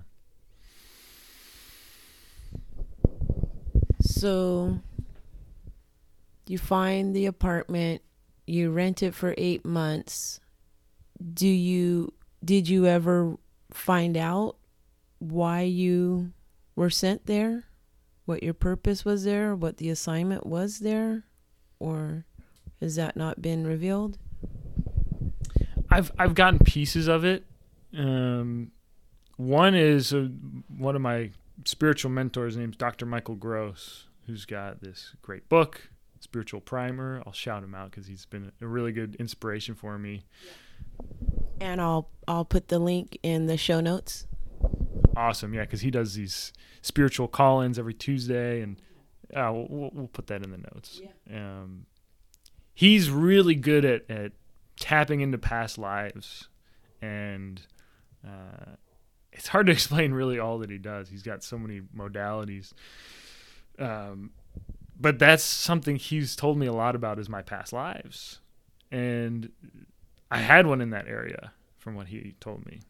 [4.09, 4.81] So
[6.47, 8.01] you find the apartment,
[8.47, 10.40] you rent it for 8 months.
[11.35, 13.37] Do you did you ever
[13.71, 14.57] find out
[15.18, 16.33] why you
[16.75, 17.64] were sent there,
[18.25, 21.25] what your purpose was there, what the assignment was there,
[21.79, 22.25] or
[22.81, 24.16] has that not been revealed?
[25.90, 27.44] I've I've gotten pieces of it.
[27.97, 28.71] Um,
[29.37, 30.29] one is uh,
[30.79, 31.31] one of my
[31.64, 33.07] spiritual mentors, named Dr.
[33.07, 35.90] Michael Gross, who's got this great book,
[36.21, 37.23] Spiritual Primer.
[37.27, 40.25] I'll shout him out because he's been a really good inspiration for me.
[41.61, 44.27] And I'll I'll put the link in the show notes
[45.18, 45.53] awesome.
[45.53, 48.81] Yeah, because he does these spiritual call-ins every Tuesday, and
[49.35, 51.01] uh, we'll, we'll put that in the notes.
[51.03, 51.37] Yeah.
[51.37, 51.87] Um,
[52.73, 54.33] he's really good at at
[54.79, 56.49] tapping into past lives,
[57.03, 57.61] and
[58.27, 58.77] uh,
[59.38, 61.09] it's hard to explain really all that he does.
[61.09, 62.72] He's got so many modalities.
[63.79, 64.31] Um,
[65.01, 68.40] but that's something he's told me a lot about is my past lives,
[68.90, 69.51] and
[70.31, 72.81] I had one in that area from what he told me.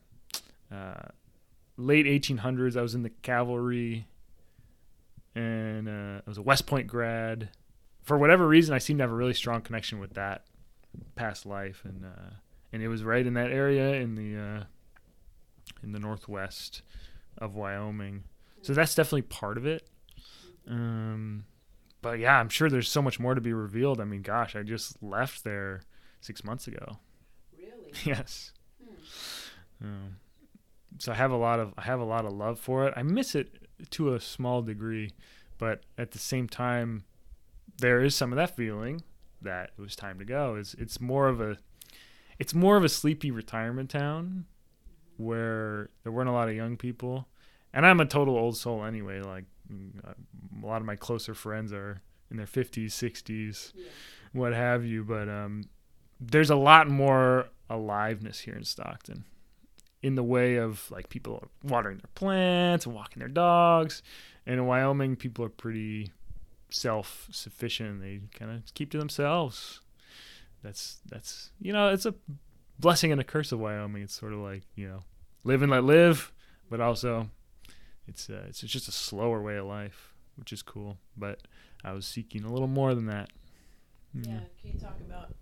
[0.72, 1.08] Uh,
[1.76, 2.78] late 1800s.
[2.78, 4.06] I was in the cavalry,
[5.34, 7.50] and uh, I was a West Point grad.
[8.02, 10.44] For whatever reason, I seemed to have a really strong connection with that
[11.14, 12.30] past life, and uh,
[12.72, 14.64] and it was right in that area in the uh,
[15.82, 16.82] in the northwest
[17.36, 18.24] of Wyoming.
[18.62, 19.88] So that's definitely part of it.
[20.66, 21.44] Um,
[22.02, 24.00] but yeah, I'm sure there's so much more to be revealed.
[24.00, 25.82] I mean, gosh, I just left there
[26.20, 26.98] six months ago.
[27.56, 27.92] Really?
[28.04, 28.52] yes.
[29.80, 29.86] Hmm.
[29.86, 30.16] Um,
[30.98, 32.94] so I have a lot of I have a lot of love for it.
[32.96, 35.12] I miss it to a small degree,
[35.58, 37.04] but at the same time,
[37.78, 39.02] there is some of that feeling
[39.40, 40.56] that it was time to go.
[40.56, 41.58] It's it's more of a
[42.38, 44.46] it's more of a sleepy retirement town
[45.18, 47.28] where there weren't a lot of young people,
[47.72, 49.20] and I'm a total old soul anyway.
[49.20, 52.00] Like a lot of my closer friends are
[52.30, 53.84] in their 50s, 60s, yeah.
[54.32, 55.04] what have you.
[55.04, 55.64] But um,
[56.20, 59.24] there's a lot more aliveness here in Stockton
[60.02, 64.02] in the way of like people watering their plants and walking their dogs.
[64.46, 66.12] And in Wyoming, people are pretty
[66.70, 68.00] self sufficient.
[68.00, 69.80] They kind of keep to themselves.
[70.62, 72.14] That's that's you know it's a
[72.78, 74.02] blessing and a curse of Wyoming.
[74.02, 75.04] It's sort of like you know
[75.44, 76.32] live and let live,
[76.70, 77.30] but also
[78.06, 80.98] it's uh, it's just a slower way of life, which is cool.
[81.16, 81.42] But
[81.84, 83.30] I was seeking a little more than that.
[84.14, 84.40] Yeah.
[84.60, 85.34] Can you talk about?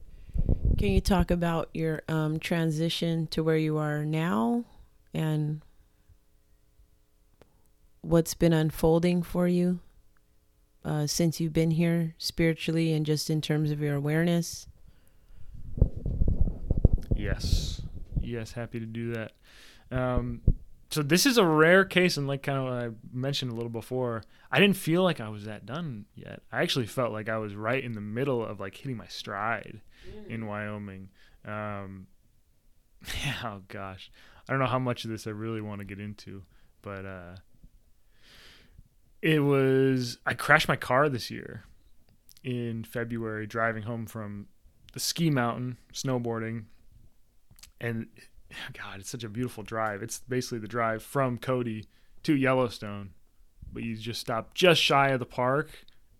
[0.79, 4.64] Can you talk about your um, transition to where you are now,
[5.14, 5.62] and
[8.03, 9.81] what's been unfolding for you
[10.85, 14.66] uh, since you've been here spiritually and just in terms of your awareness?
[17.27, 17.83] Yes.
[18.21, 19.33] Yes, happy to do that.
[19.91, 20.43] Um,
[20.91, 24.23] so this is a rare case, and like kind of I mentioned a little before,
[24.51, 26.43] I didn't feel like I was that done yet.
[26.53, 29.81] I actually felt like I was right in the middle of like hitting my stride
[30.09, 30.29] mm.
[30.29, 31.09] in Wyoming.
[31.45, 32.07] Um,
[33.25, 34.11] yeah, oh gosh,
[34.49, 36.45] I don't know how much of this I really want to get into,
[36.83, 37.37] but uh,
[39.21, 41.65] it was I crashed my car this year
[42.45, 44.47] in February driving home from
[44.93, 46.65] the ski mountain snowboarding,
[47.81, 48.07] and
[48.73, 50.03] God, it's such a beautiful drive.
[50.03, 51.87] It's basically the drive from Cody
[52.23, 53.11] to Yellowstone,
[53.73, 55.71] but you just stop just shy of the park,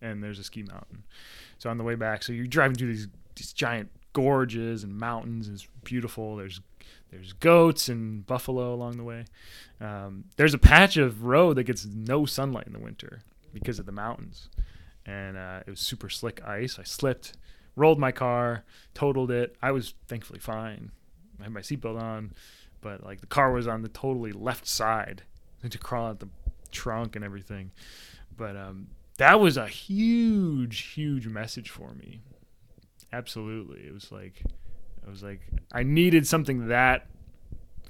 [0.01, 1.03] and there's a ski mountain.
[1.57, 5.47] So on the way back, so you're driving through these these giant gorges and mountains.
[5.47, 6.35] It's beautiful.
[6.35, 6.61] There's
[7.11, 9.25] there's goats and buffalo along the way.
[9.79, 13.21] Um, there's a patch of road that gets no sunlight in the winter
[13.53, 14.49] because of the mountains,
[15.05, 16.77] and uh, it was super slick ice.
[16.79, 17.33] I slipped,
[17.75, 19.55] rolled my car, totaled it.
[19.61, 20.91] I was thankfully fine.
[21.39, 22.33] I had my seatbelt on,
[22.81, 25.23] but like the car was on the totally left side.
[25.61, 26.29] Had to crawl out the
[26.71, 27.71] trunk and everything.
[28.35, 32.21] But um, that was a huge, huge message for me.
[33.11, 34.43] Absolutely, it was like,
[35.05, 37.07] I was like, I needed something that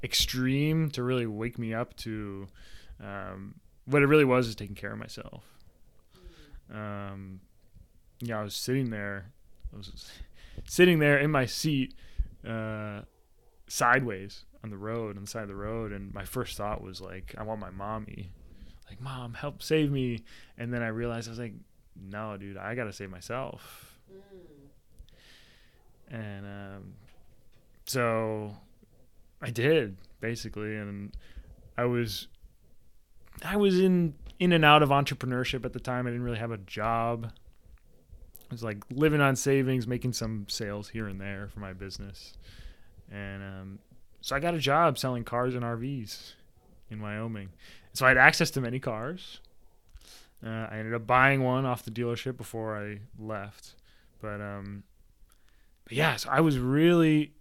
[0.03, 2.47] extreme to really wake me up to
[3.03, 3.55] um,
[3.85, 5.43] what it really was is taking care of myself.
[6.73, 7.41] Um,
[8.19, 9.31] yeah, I was sitting there.
[9.73, 10.11] I was
[10.65, 11.93] sitting there in my seat.
[12.47, 13.01] Uh,
[13.67, 17.01] sideways on the road on the side of the road and my first thought was
[17.01, 18.31] like i want my mommy.
[18.89, 20.23] Like mom help save me.
[20.57, 21.53] And then i realized i was like
[21.99, 23.99] no dude i gotta save myself.
[24.11, 26.15] Mm.
[26.15, 26.93] and um,
[27.85, 28.55] so
[29.41, 31.15] i did basically and
[31.77, 32.27] i was
[33.43, 36.05] i was in in and out of entrepreneurship at the time.
[36.05, 37.31] I didn't really have a job.
[38.49, 42.33] I was like living on savings making some sales here and there for my business
[43.11, 43.79] and um,
[44.21, 46.33] so I got a job selling cars and RVs
[46.89, 47.49] in Wyoming.
[47.93, 49.39] So I had access to many cars.
[50.45, 53.73] Uh, I ended up buying one off the dealership before I left,
[54.21, 54.83] but um,
[55.83, 57.33] but yeah, so I was really,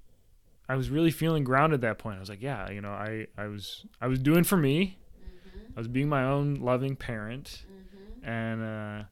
[0.67, 2.17] I was really feeling grounded at that point.
[2.17, 4.97] I was like, yeah, you know, I I was I was doing for me.
[5.21, 5.73] Mm-hmm.
[5.77, 8.29] I was being my own loving parent, mm-hmm.
[8.29, 9.05] and uh,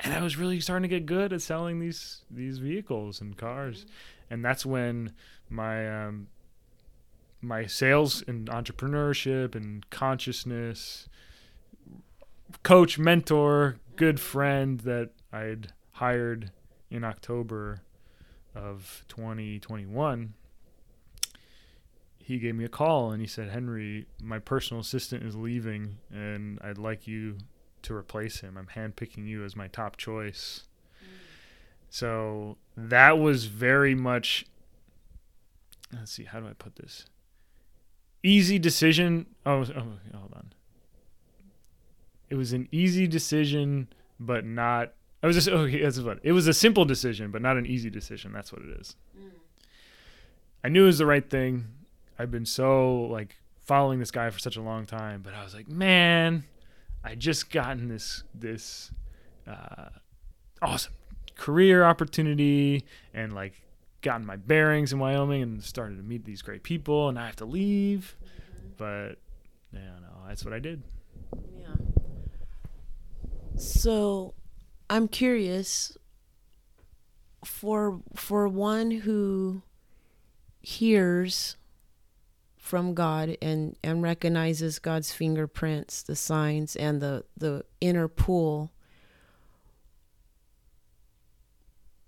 [0.00, 3.86] and I was really starting to get good at selling these these vehicles and cars,
[3.86, 4.34] mm-hmm.
[4.34, 5.12] and that's when
[5.52, 6.28] my um,
[7.40, 11.08] my sales and entrepreneurship and consciousness
[12.62, 16.50] coach, mentor, good friend that I'd hired
[16.90, 17.82] in October
[18.54, 20.34] of 2021
[22.22, 26.58] he gave me a call and he said, Henry, my personal assistant is leaving and
[26.62, 27.38] I'd like you
[27.82, 28.56] to replace him.
[28.56, 30.64] I'm handpicking you as my top choice.
[31.02, 31.08] Mm.
[31.90, 34.46] So that was very much
[35.92, 37.06] let's see, how do I put this?
[38.22, 39.26] Easy decision.
[39.44, 40.52] Oh, oh, hold on.
[42.30, 44.92] It was an easy decision, but not.
[45.22, 45.82] I was just okay.
[45.82, 46.46] That's what it was.
[46.46, 48.32] A simple decision, but not an easy decision.
[48.32, 48.96] That's what it is.
[49.18, 49.30] Mm.
[50.64, 51.66] I knew it was the right thing.
[52.18, 55.54] I've been so like following this guy for such a long time, but I was
[55.54, 56.44] like, man,
[57.04, 58.92] I just gotten this this
[59.46, 59.88] uh,
[60.60, 60.92] awesome
[61.36, 63.60] career opportunity and like
[64.02, 67.36] gotten my bearings in Wyoming and started to meet these great people, and I have
[67.36, 68.16] to leave.
[68.76, 69.18] But
[69.72, 70.82] yeah, no, that's what I did.
[71.58, 71.74] Yeah.
[73.56, 74.34] So,
[74.90, 75.96] I'm curious
[77.44, 79.62] for for one who
[80.60, 81.56] hears
[82.58, 88.72] from God and and recognizes God's fingerprints, the signs and the the inner pool.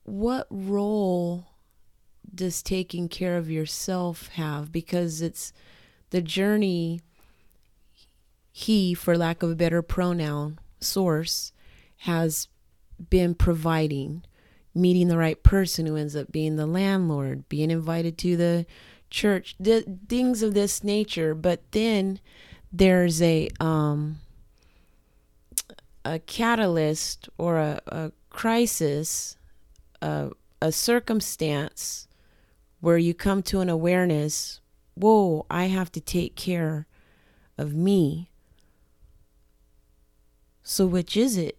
[0.05, 1.54] What role
[2.35, 4.73] does taking care of yourself have?
[4.73, 5.53] Because it's
[6.11, 7.01] the journey
[8.53, 11.53] he, for lack of a better pronoun, source,
[11.99, 12.49] has
[13.11, 14.23] been providing,
[14.75, 18.67] meeting the right person who ends up being the landlord, being invited to the
[19.11, 21.35] church, th- things of this nature.
[21.35, 22.21] But then
[22.73, 24.21] there's a um,
[26.05, 29.37] a catalyst or a, a crisis,
[30.03, 30.31] a,
[30.61, 32.07] a circumstance
[32.85, 34.61] where you come to an awareness.
[34.95, 35.47] Whoa!
[35.49, 36.87] I have to take care
[37.57, 38.29] of me.
[40.63, 41.57] So which is it?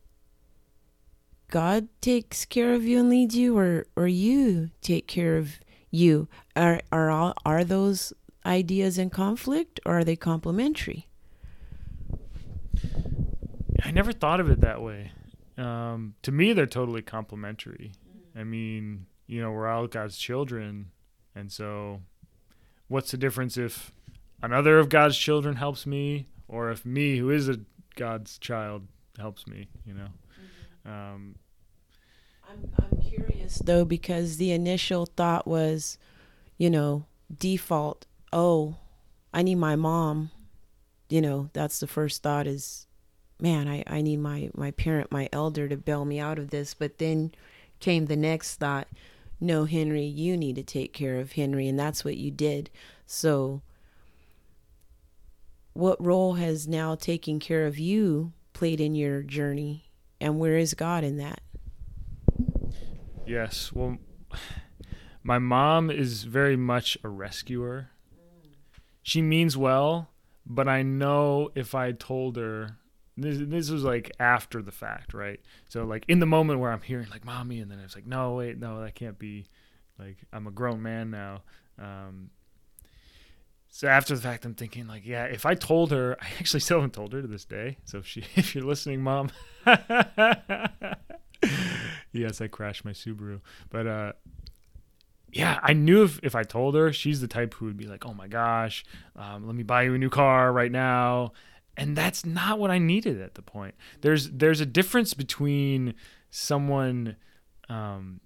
[1.49, 5.59] God takes care of you and leads you, or or you take care of
[5.89, 6.27] you?
[6.55, 8.13] Are are all, are those
[8.45, 11.07] ideas in conflict, or are they complementary?
[13.83, 15.11] I never thought of it that way.
[15.57, 17.93] Um, to me, they're totally complementary.
[18.35, 20.91] I mean, you know, we're all God's children,
[21.35, 22.01] and so
[22.87, 23.91] what's the difference if
[24.41, 27.59] another of God's children helps me, or if me, who is a
[27.95, 29.67] God's child, helps me?
[29.85, 30.07] You know.
[30.85, 31.35] Um,
[32.49, 35.97] I'm, I'm curious though because the initial thought was,
[36.57, 37.05] you know,
[37.35, 38.05] default.
[38.31, 38.75] Oh,
[39.33, 40.31] I need my mom.
[41.09, 42.87] You know, that's the first thought is,
[43.39, 46.73] man, I, I need my, my parent, my elder to bail me out of this.
[46.73, 47.31] But then
[47.79, 48.87] came the next thought,
[49.39, 51.67] no, Henry, you need to take care of Henry.
[51.67, 52.69] And that's what you did.
[53.05, 53.61] So,
[55.73, 59.91] what role has now taking care of you played in your journey?
[60.21, 61.41] And where is God in that?
[63.27, 63.73] Yes.
[63.73, 63.97] Well,
[65.23, 67.89] my mom is very much a rescuer.
[69.03, 70.09] She means well,
[70.45, 72.77] but I know if I told her
[73.17, 75.39] this, this was like after the fact, right?
[75.69, 78.05] So like in the moment where I'm hearing like mommy, and then I was like,
[78.07, 79.45] no, wait, no, that can't be.
[79.97, 81.43] Like I'm a grown man now.
[81.79, 82.29] Um,
[83.69, 86.77] so after the fact, I'm thinking like, yeah, if I told her, I actually still
[86.77, 87.77] haven't told her to this day.
[87.85, 89.31] So if she, if you're listening, mom,
[92.11, 94.13] yes, I crashed my Subaru, but uh,
[95.31, 98.05] yeah, I knew if, if I told her, she's the type who would be like,
[98.05, 98.85] oh my gosh,
[99.17, 101.33] um, let me buy you a new car right now.
[101.77, 103.75] And that's not what I needed at the point.
[104.01, 105.93] There's there's a difference between
[106.29, 107.17] someone
[107.69, 108.21] um,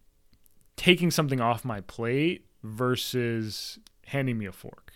[0.76, 4.94] taking something off my plate versus handing me a fork.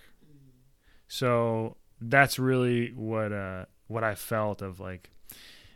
[1.08, 5.10] So that's really what uh, what I felt of like,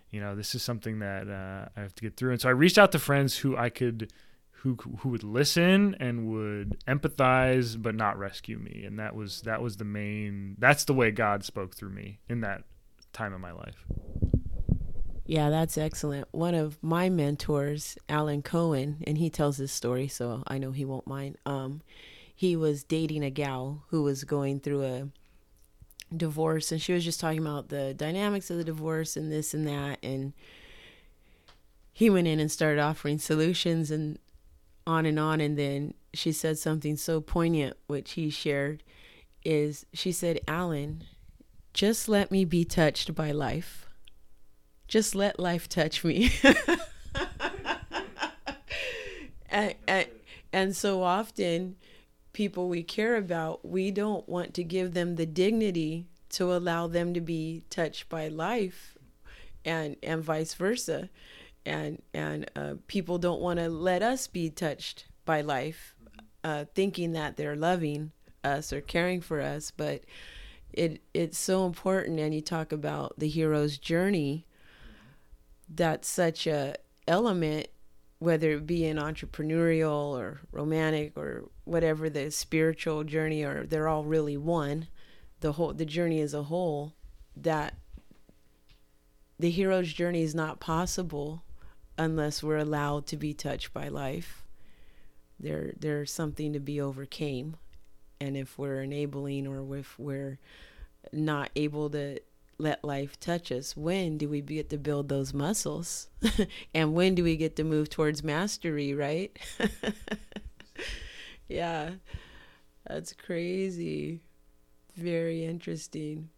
[0.10, 2.32] you know, this is something that uh, I have to get through.
[2.32, 4.12] And so I reached out to friends who I could
[4.60, 9.62] who who would listen and would empathize but not rescue me and that was that
[9.62, 12.64] was the main that's the way God spoke through me in that
[13.14, 13.86] time of my life.
[15.26, 16.28] Yeah, that's excellent.
[16.32, 20.86] One of my mentors, Alan Cohen, and he tells this story, so I know he
[20.86, 21.38] won't mind.
[21.46, 21.82] Um,
[22.34, 25.08] he was dating a gal who was going through a
[26.16, 29.68] divorce, and she was just talking about the dynamics of the divorce and this and
[29.68, 30.00] that.
[30.02, 30.32] And
[31.92, 34.20] he went in and started offering solutions, and
[34.88, 38.82] on and on and then she said something so poignant which he shared
[39.44, 41.04] is she said alan
[41.78, 43.86] just let me be touched by life.
[44.88, 46.32] Just let life touch me.
[49.50, 50.08] And, and,
[50.52, 51.78] and so often
[52.34, 57.14] people we care about we don't want to give them the dignity to allow them
[57.14, 58.98] to be touched by life
[59.64, 61.10] and and vice versa
[61.68, 65.96] and and uh, people don't want to let us be touched by life,
[66.44, 68.12] uh, thinking that they're loving
[68.44, 69.72] us or caring for us.
[69.72, 70.04] But
[70.74, 74.46] it it's so important, and you talk about the hero's journey.
[75.70, 76.76] That's such a
[77.08, 77.68] element,
[78.20, 84.06] whether it be an entrepreneurial or romantic or whatever the spiritual journey, or they're all
[84.06, 84.88] really one.
[85.42, 86.94] The whole the journey as a whole.
[87.36, 87.76] That
[89.38, 91.44] the hero's journey is not possible
[91.98, 94.44] unless we're allowed to be touched by life.
[95.40, 97.58] There, there's something to be overcame,
[98.20, 100.40] and if we're enabling or if we're
[101.12, 102.20] not able to
[102.58, 106.10] let life touch us, when do we get to build those muscles?
[106.74, 109.38] and when do we get to move towards mastery, right?
[111.48, 111.92] yeah,
[112.88, 114.22] that's crazy.
[114.96, 116.30] Very interesting.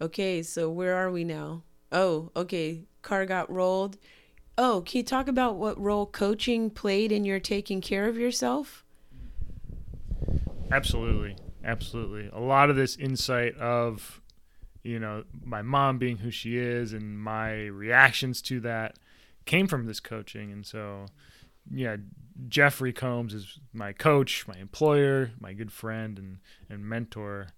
[0.00, 1.64] Okay, so where are we now?
[1.90, 2.84] Oh, okay.
[3.02, 3.98] Car got rolled.
[4.60, 8.84] Oh, can you talk about what role coaching played in your taking care of yourself?
[10.72, 11.36] Absolutely.
[11.64, 12.28] Absolutely.
[12.32, 14.20] A lot of this insight of,
[14.82, 18.98] you know, my mom being who she is and my reactions to that
[19.46, 20.50] came from this coaching.
[20.50, 21.06] And so,
[21.72, 21.96] yeah,
[22.48, 26.38] Jeffrey Combs is my coach, my employer, my good friend and,
[26.68, 27.48] and mentor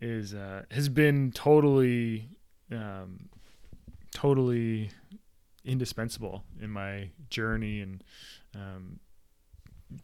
[0.00, 2.28] is, uh, has been totally,
[2.70, 3.30] um,
[4.12, 4.90] totally
[5.64, 8.04] indispensable in my journey and
[8.54, 9.00] um,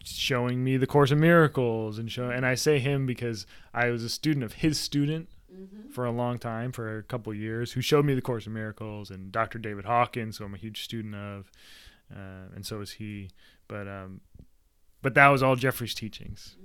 [0.05, 2.31] showing me the Course of Miracles and show.
[2.31, 5.29] And I say him because I was a student of his student
[5.93, 9.11] for a long time, for a couple years, who showed me the Course of Miracles
[9.11, 9.59] and Dr.
[9.59, 11.51] David Hawkins, who I'm a huge student of,
[12.15, 13.31] uh, and so is he.
[13.69, 14.21] But um,
[15.03, 16.57] but that was all Jeffrey's teachings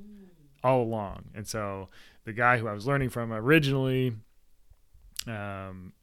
[0.64, 1.26] all along.
[1.36, 1.90] And so
[2.26, 4.14] the guy who I was learning from originally,
[5.28, 5.94] um,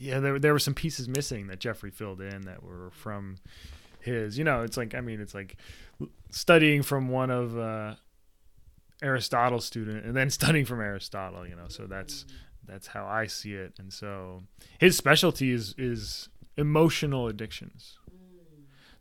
[0.00, 3.36] yeah, there there were some pieces missing that Jeffrey filled in that were from
[4.00, 4.36] his.
[4.36, 5.56] You know, it's like I mean, it's like
[6.30, 7.94] studying from one of uh,
[9.02, 11.46] Aristotle's student and then studying from Aristotle.
[11.46, 12.26] You know, so that's
[12.66, 13.74] that's how I see it.
[13.78, 14.42] And so
[14.78, 17.98] his specialty is is emotional addictions.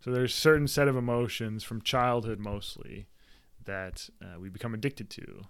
[0.01, 3.07] So there's a certain set of emotions from childhood mostly
[3.63, 5.43] that uh, we become addicted to.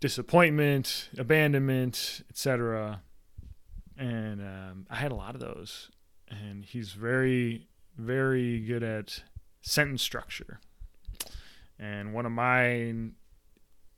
[0.00, 3.02] Disappointment, abandonment, etc.
[3.98, 5.90] And um, I had a lot of those.
[6.28, 9.22] And he's very, very good at
[9.60, 10.60] sentence structure.
[11.78, 12.94] And one of my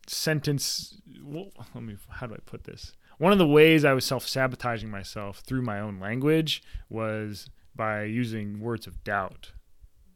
[0.07, 2.93] sentence, well, let me, how do I put this?
[3.19, 8.05] One of the ways I was self sabotaging myself through my own language was by
[8.05, 9.53] using words of doubt.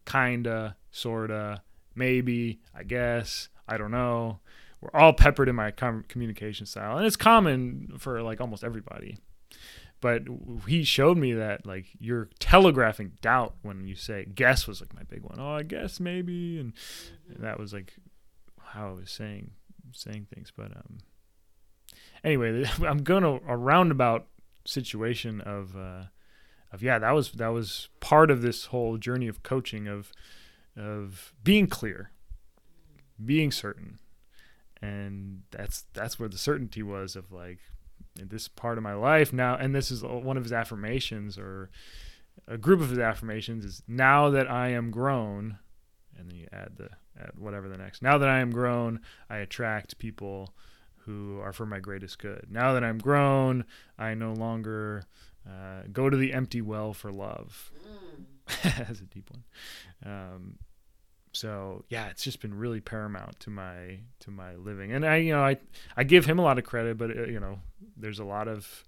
[0.06, 1.62] Kinda, sorta,
[1.94, 4.40] maybe, I guess, I don't know.
[4.80, 9.18] We're all peppered in my com- communication style, and it's common for like almost everybody.
[10.04, 10.24] But
[10.68, 15.02] he showed me that like you're telegraphing doubt when you say guess was like my
[15.04, 15.38] big one.
[15.40, 16.74] Oh, I guess maybe, and,
[17.26, 17.94] and that was like
[18.60, 19.52] how I was saying
[19.92, 20.52] saying things.
[20.54, 20.98] But um,
[22.22, 24.26] anyway, I'm going to a roundabout
[24.66, 26.02] situation of uh,
[26.70, 30.12] of yeah, that was that was part of this whole journey of coaching of
[30.76, 32.10] of being clear,
[33.24, 34.00] being certain,
[34.82, 37.60] and that's that's where the certainty was of like
[38.18, 41.70] in this part of my life now, and this is one of his affirmations or
[42.46, 45.58] a group of his affirmations is now that I am grown,
[46.16, 46.88] and then you add the
[47.18, 48.02] add whatever the next.
[48.02, 49.00] Now that I am grown,
[49.30, 50.54] I attract people
[51.04, 52.46] who are for my greatest good.
[52.50, 53.64] Now that I'm grown,
[53.98, 55.04] I no longer
[55.46, 57.70] uh, go to the empty well for love.
[57.86, 58.24] Mm.
[58.62, 59.44] That's a deep one.
[60.04, 60.58] Um,
[61.34, 65.32] so yeah, it's just been really paramount to my to my living, and I you
[65.32, 65.58] know I
[65.96, 67.58] I give him a lot of credit, but uh, you know
[67.96, 68.84] there's a lot of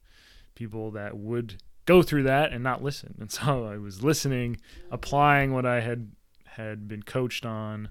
[0.55, 4.59] people that would go through that and not listen, and so I was listening,
[4.90, 6.11] applying what I had
[6.44, 7.90] had been coached on.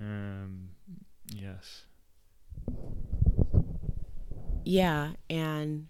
[0.00, 0.70] Um,
[1.26, 1.84] yes.
[4.64, 5.88] Yeah, and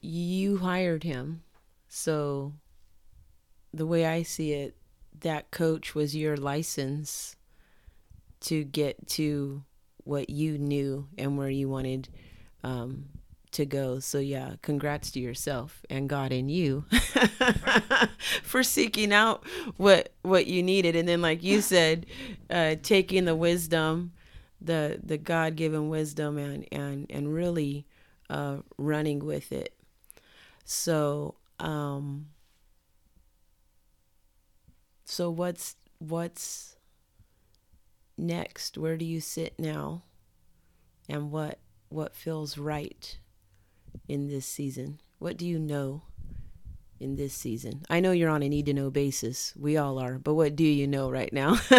[0.00, 1.42] you hired him.
[1.88, 2.52] So
[3.74, 4.76] the way I see it,
[5.22, 7.36] that coach was your license
[8.40, 9.64] to get to
[10.04, 12.08] what you knew and where you wanted
[12.64, 13.06] um,
[13.52, 14.00] to go.
[14.00, 16.84] So yeah, congrats to yourself and God and you
[18.42, 19.44] for seeking out
[19.76, 22.06] what what you needed, and then like you said,
[22.50, 24.12] uh, taking the wisdom,
[24.60, 27.86] the the God given wisdom, and and and really
[28.28, 29.74] uh, running with it.
[30.64, 32.28] So, um,
[35.04, 36.76] so what's what's
[38.16, 38.78] next?
[38.78, 40.04] Where do you sit now?
[41.08, 43.18] And what what feels right
[44.08, 45.00] in this season?
[45.18, 46.02] What do you know
[46.98, 47.82] in this season?
[47.90, 49.52] I know you're on a need to know basis.
[49.56, 51.58] We all are, but what do you know right now?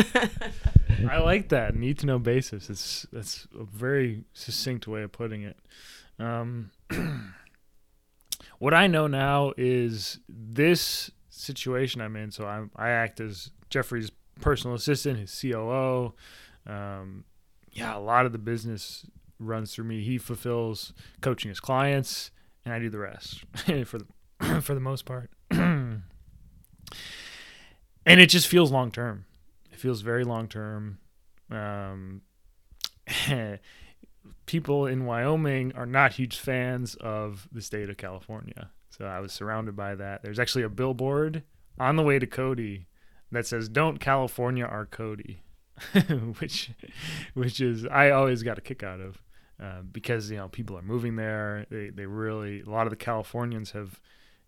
[1.10, 2.70] I like that need to know basis.
[2.70, 5.58] It's that's a very succinct way of putting it.
[6.20, 6.72] Um,
[8.60, 12.32] what I know now is this situation I'm in.
[12.32, 14.12] So I'm, I act as Jeffrey's
[14.42, 16.14] personal assistant, his COO.
[16.66, 17.26] Um,
[17.72, 19.06] yeah, a lot of the business
[19.40, 20.04] runs through me.
[20.04, 22.32] He fulfills coaching his clients,
[22.66, 23.44] and I do the rest
[23.86, 24.06] for the
[24.62, 25.30] for the most part.
[25.52, 26.04] and
[28.06, 29.26] it just feels long term.
[29.72, 31.00] It feels very long term.
[31.50, 32.22] Um,
[34.46, 38.72] people in Wyoming are not huge fans of the state of California.
[38.98, 40.22] So I was surrounded by that.
[40.22, 41.42] There's actually a billboard
[41.80, 42.86] on the way to Cody
[43.32, 45.42] that says "Don't California our Cody,"
[46.40, 46.72] which,
[47.34, 49.20] which is I always got a kick out of
[49.62, 51.66] uh, because you know people are moving there.
[51.72, 54.00] They they really a lot of the Californians have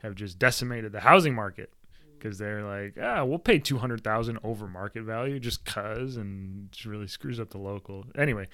[0.03, 1.73] have just decimated the housing market
[2.19, 6.69] because they're like, ah, we'll pay two hundred thousand over market value just cause, and
[6.71, 8.05] it really screws up the local.
[8.15, 8.47] Anyway,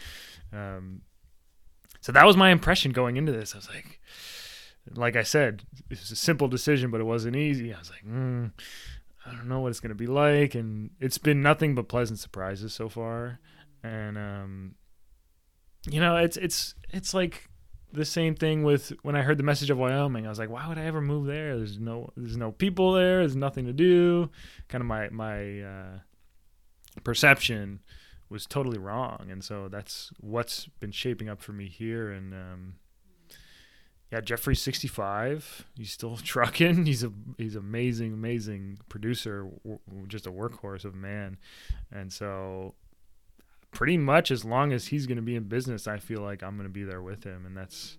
[0.53, 1.01] um,
[1.99, 3.53] so that was my impression going into this.
[3.53, 3.99] I was like,
[4.95, 7.73] like I said, it was a simple decision, but it wasn't easy.
[7.73, 8.51] I was like, mm,
[9.25, 12.73] I don't know what it's gonna be like, and it's been nothing but pleasant surprises
[12.73, 13.39] so far.
[13.83, 14.75] And um,
[15.89, 17.49] you know, it's it's it's like
[17.93, 20.25] the same thing with when I heard the message of Wyoming.
[20.25, 21.57] I was like, why would I ever move there?
[21.57, 23.19] There's no there's no people there.
[23.19, 24.29] There's nothing to do.
[24.67, 25.99] Kind of my my uh,
[27.03, 27.79] perception
[28.29, 32.11] was totally wrong, and so that's what's been shaping up for me here.
[32.11, 32.75] And um,
[34.11, 35.65] yeah, Jeffrey's 65.
[35.75, 36.85] He's still trucking.
[36.85, 41.37] He's a he's amazing, amazing producer, w- just a workhorse of a man.
[41.91, 42.75] And so,
[43.71, 46.55] pretty much as long as he's going to be in business, I feel like I'm
[46.55, 47.97] going to be there with him, and that's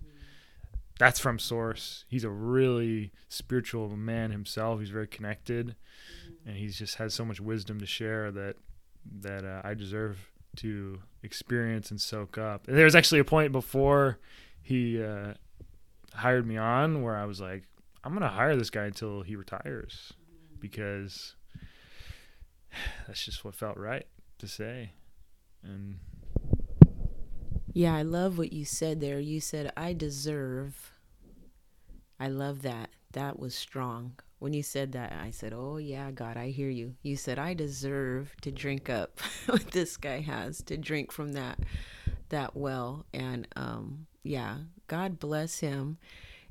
[0.98, 2.04] that's from source.
[2.08, 4.80] He's a really spiritual man himself.
[4.80, 5.74] He's very connected,
[6.46, 8.56] and he's just has so much wisdom to share that
[9.20, 12.68] that uh, I deserve to experience and soak up.
[12.68, 14.18] And there was actually a point before
[14.60, 15.32] he uh,
[16.12, 17.64] hired me on where I was like,
[18.04, 20.12] I'm gonna hire this guy until he retires
[20.58, 21.34] because
[23.06, 24.06] that's just what felt right
[24.38, 24.92] to say.
[25.62, 25.98] And
[27.72, 29.20] yeah, I love what you said there.
[29.20, 30.92] You said I deserve.
[32.18, 32.90] I love that.
[33.12, 36.96] That was strong when you said that, I said, Oh, yeah, God, I hear you.
[37.02, 41.60] You said, I deserve to drink up what this guy has, to drink from that
[42.30, 43.06] that well.
[43.14, 44.56] And um, yeah,
[44.93, 45.97] God bless him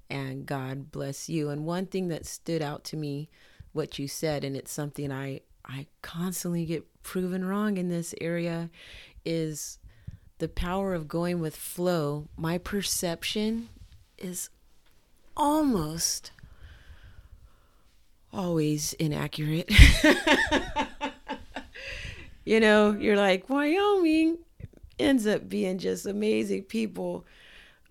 [0.10, 1.52] and God bless you.
[1.52, 3.30] And one thing that stood out to me,
[3.72, 8.72] what you said, and it's something I, I constantly get proven wrong in this area,
[9.24, 9.78] is
[10.40, 12.30] the power of going with flow.
[12.36, 13.70] My perception
[14.18, 14.50] is
[15.38, 16.32] almost
[18.34, 19.72] always inaccurate.
[22.44, 24.40] you know, you're like, Wyoming
[24.98, 27.24] ends up being just amazing people.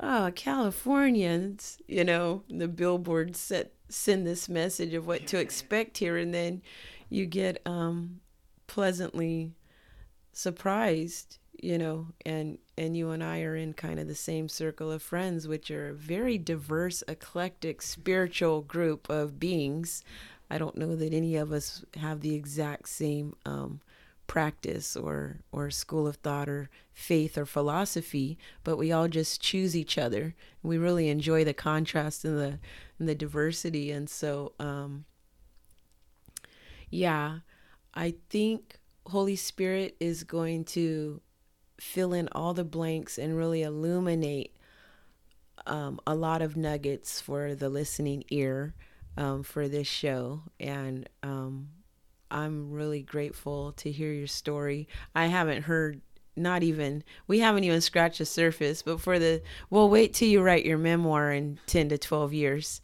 [0.03, 6.17] Oh, Californians, you know, the billboards set send this message of what to expect here
[6.17, 6.63] and then
[7.09, 8.21] you get um
[8.69, 9.53] pleasantly
[10.33, 14.91] surprised you know and and you and I are in kind of the same circle
[14.91, 20.03] of friends which are a very diverse eclectic spiritual group of beings.
[20.49, 23.81] I don't know that any of us have the exact same um,
[24.31, 29.77] practice or or school of thought or faith or philosophy, but we all just choose
[29.77, 30.37] each other.
[30.63, 32.61] We really enjoy the contrast and the
[33.01, 35.05] and the diversity, and so um,
[36.91, 37.41] yeah,
[37.93, 41.21] I think Holy Spirit is going to
[41.81, 44.57] fill in all the blanks and really illuminate
[45.67, 48.75] um, a lot of nuggets for the listening ear
[49.17, 50.43] um, for this show.
[50.61, 51.71] And um,
[52.31, 54.89] I'm really grateful to hear your story.
[55.15, 56.01] I haven't heard,
[56.37, 60.43] not even, we haven't even scratched the surface, but for the, well, wait till you
[60.43, 62.81] write your memoir in 10 to 12 years.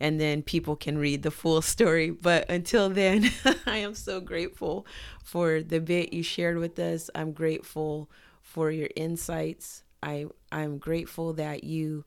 [0.00, 2.10] And then people can read the full story.
[2.10, 3.30] But until then,
[3.66, 4.86] I am so grateful
[5.22, 7.10] for the bit you shared with us.
[7.14, 8.10] I'm grateful
[8.42, 9.82] for your insights.
[10.02, 12.04] I, I'm grateful that you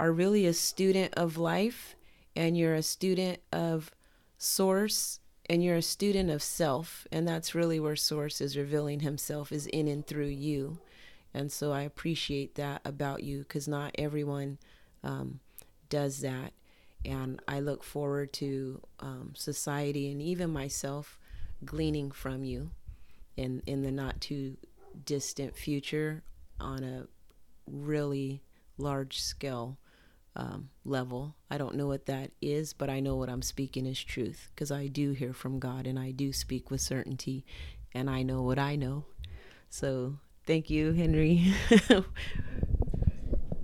[0.00, 1.96] are really a student of life
[2.36, 3.90] and you're a student of
[4.38, 9.50] source and you're a student of self and that's really where source is revealing himself
[9.50, 10.78] is in and through you.
[11.34, 14.58] And so i appreciate that about you because not everyone
[15.02, 15.40] um,
[15.88, 16.52] does that.
[17.04, 21.18] And i look forward to um, society and even myself
[21.64, 22.70] gleaning from you
[23.36, 24.56] in in the not too
[25.04, 26.22] distant future
[26.60, 27.06] on a
[27.66, 28.42] really
[28.76, 29.78] large scale
[30.38, 31.34] um, level.
[31.50, 34.70] I don't know what that is, but I know what I'm speaking is truth because
[34.70, 37.44] I do hear from God and I do speak with certainty
[37.92, 39.04] and I know what I know.
[39.68, 41.52] So thank you, Henry.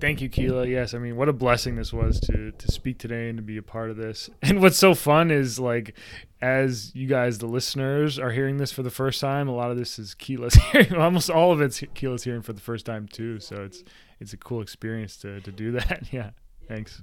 [0.00, 0.66] Thank you, Kila.
[0.66, 3.56] Yes, I mean, what a blessing this was to to speak today and to be
[3.56, 4.28] a part of this.
[4.42, 5.96] And what's so fun is like,
[6.42, 9.78] as you guys, the listeners, are hearing this for the first time, a lot of
[9.78, 10.94] this is Kila's hearing.
[10.94, 13.40] Almost all of it's Kila's hearing for the first time too.
[13.40, 13.82] So it's
[14.20, 16.12] it's a cool experience to to do that.
[16.12, 16.30] Yeah.
[16.68, 17.02] Thanks.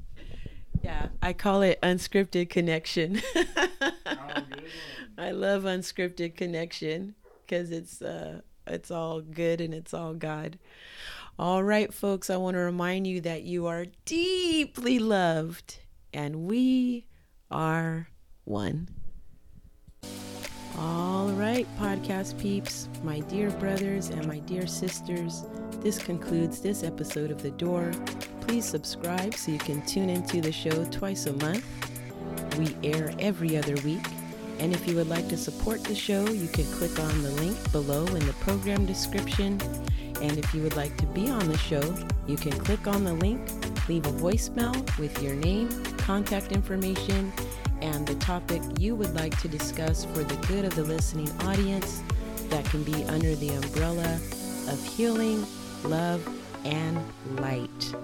[0.82, 3.22] Yeah, I call it unscripted connection.
[5.18, 10.58] I love unscripted connection because it's uh, it's all good and it's all God.
[11.38, 15.80] All right, folks, I want to remind you that you are deeply loved
[16.14, 17.06] and we
[17.50, 18.08] are
[18.46, 18.90] one.
[20.78, 25.44] All right, podcast peeps, my dear brothers and my dear sisters,
[25.80, 27.92] this concludes this episode of The Door.
[28.42, 31.66] Please subscribe so you can tune into the show twice a month.
[32.58, 34.06] We air every other week.
[34.60, 37.72] And if you would like to support the show, you can click on the link
[37.72, 39.60] below in the program description.
[40.22, 41.82] And if you would like to be on the show,
[42.28, 43.42] you can click on the link,
[43.88, 47.34] leave a voicemail with your name, contact information,
[47.82, 52.04] and the topic you would like to discuss for the good of the listening audience
[52.50, 54.20] that can be under the umbrella
[54.70, 55.44] of healing,
[55.84, 56.24] love,
[56.66, 57.04] and
[57.40, 57.96] light.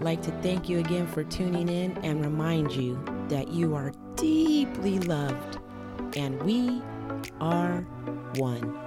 [0.00, 4.98] Like to thank you again for tuning in and remind you that you are deeply
[5.00, 5.58] loved
[6.16, 6.82] and we
[7.40, 7.80] are
[8.36, 8.85] one.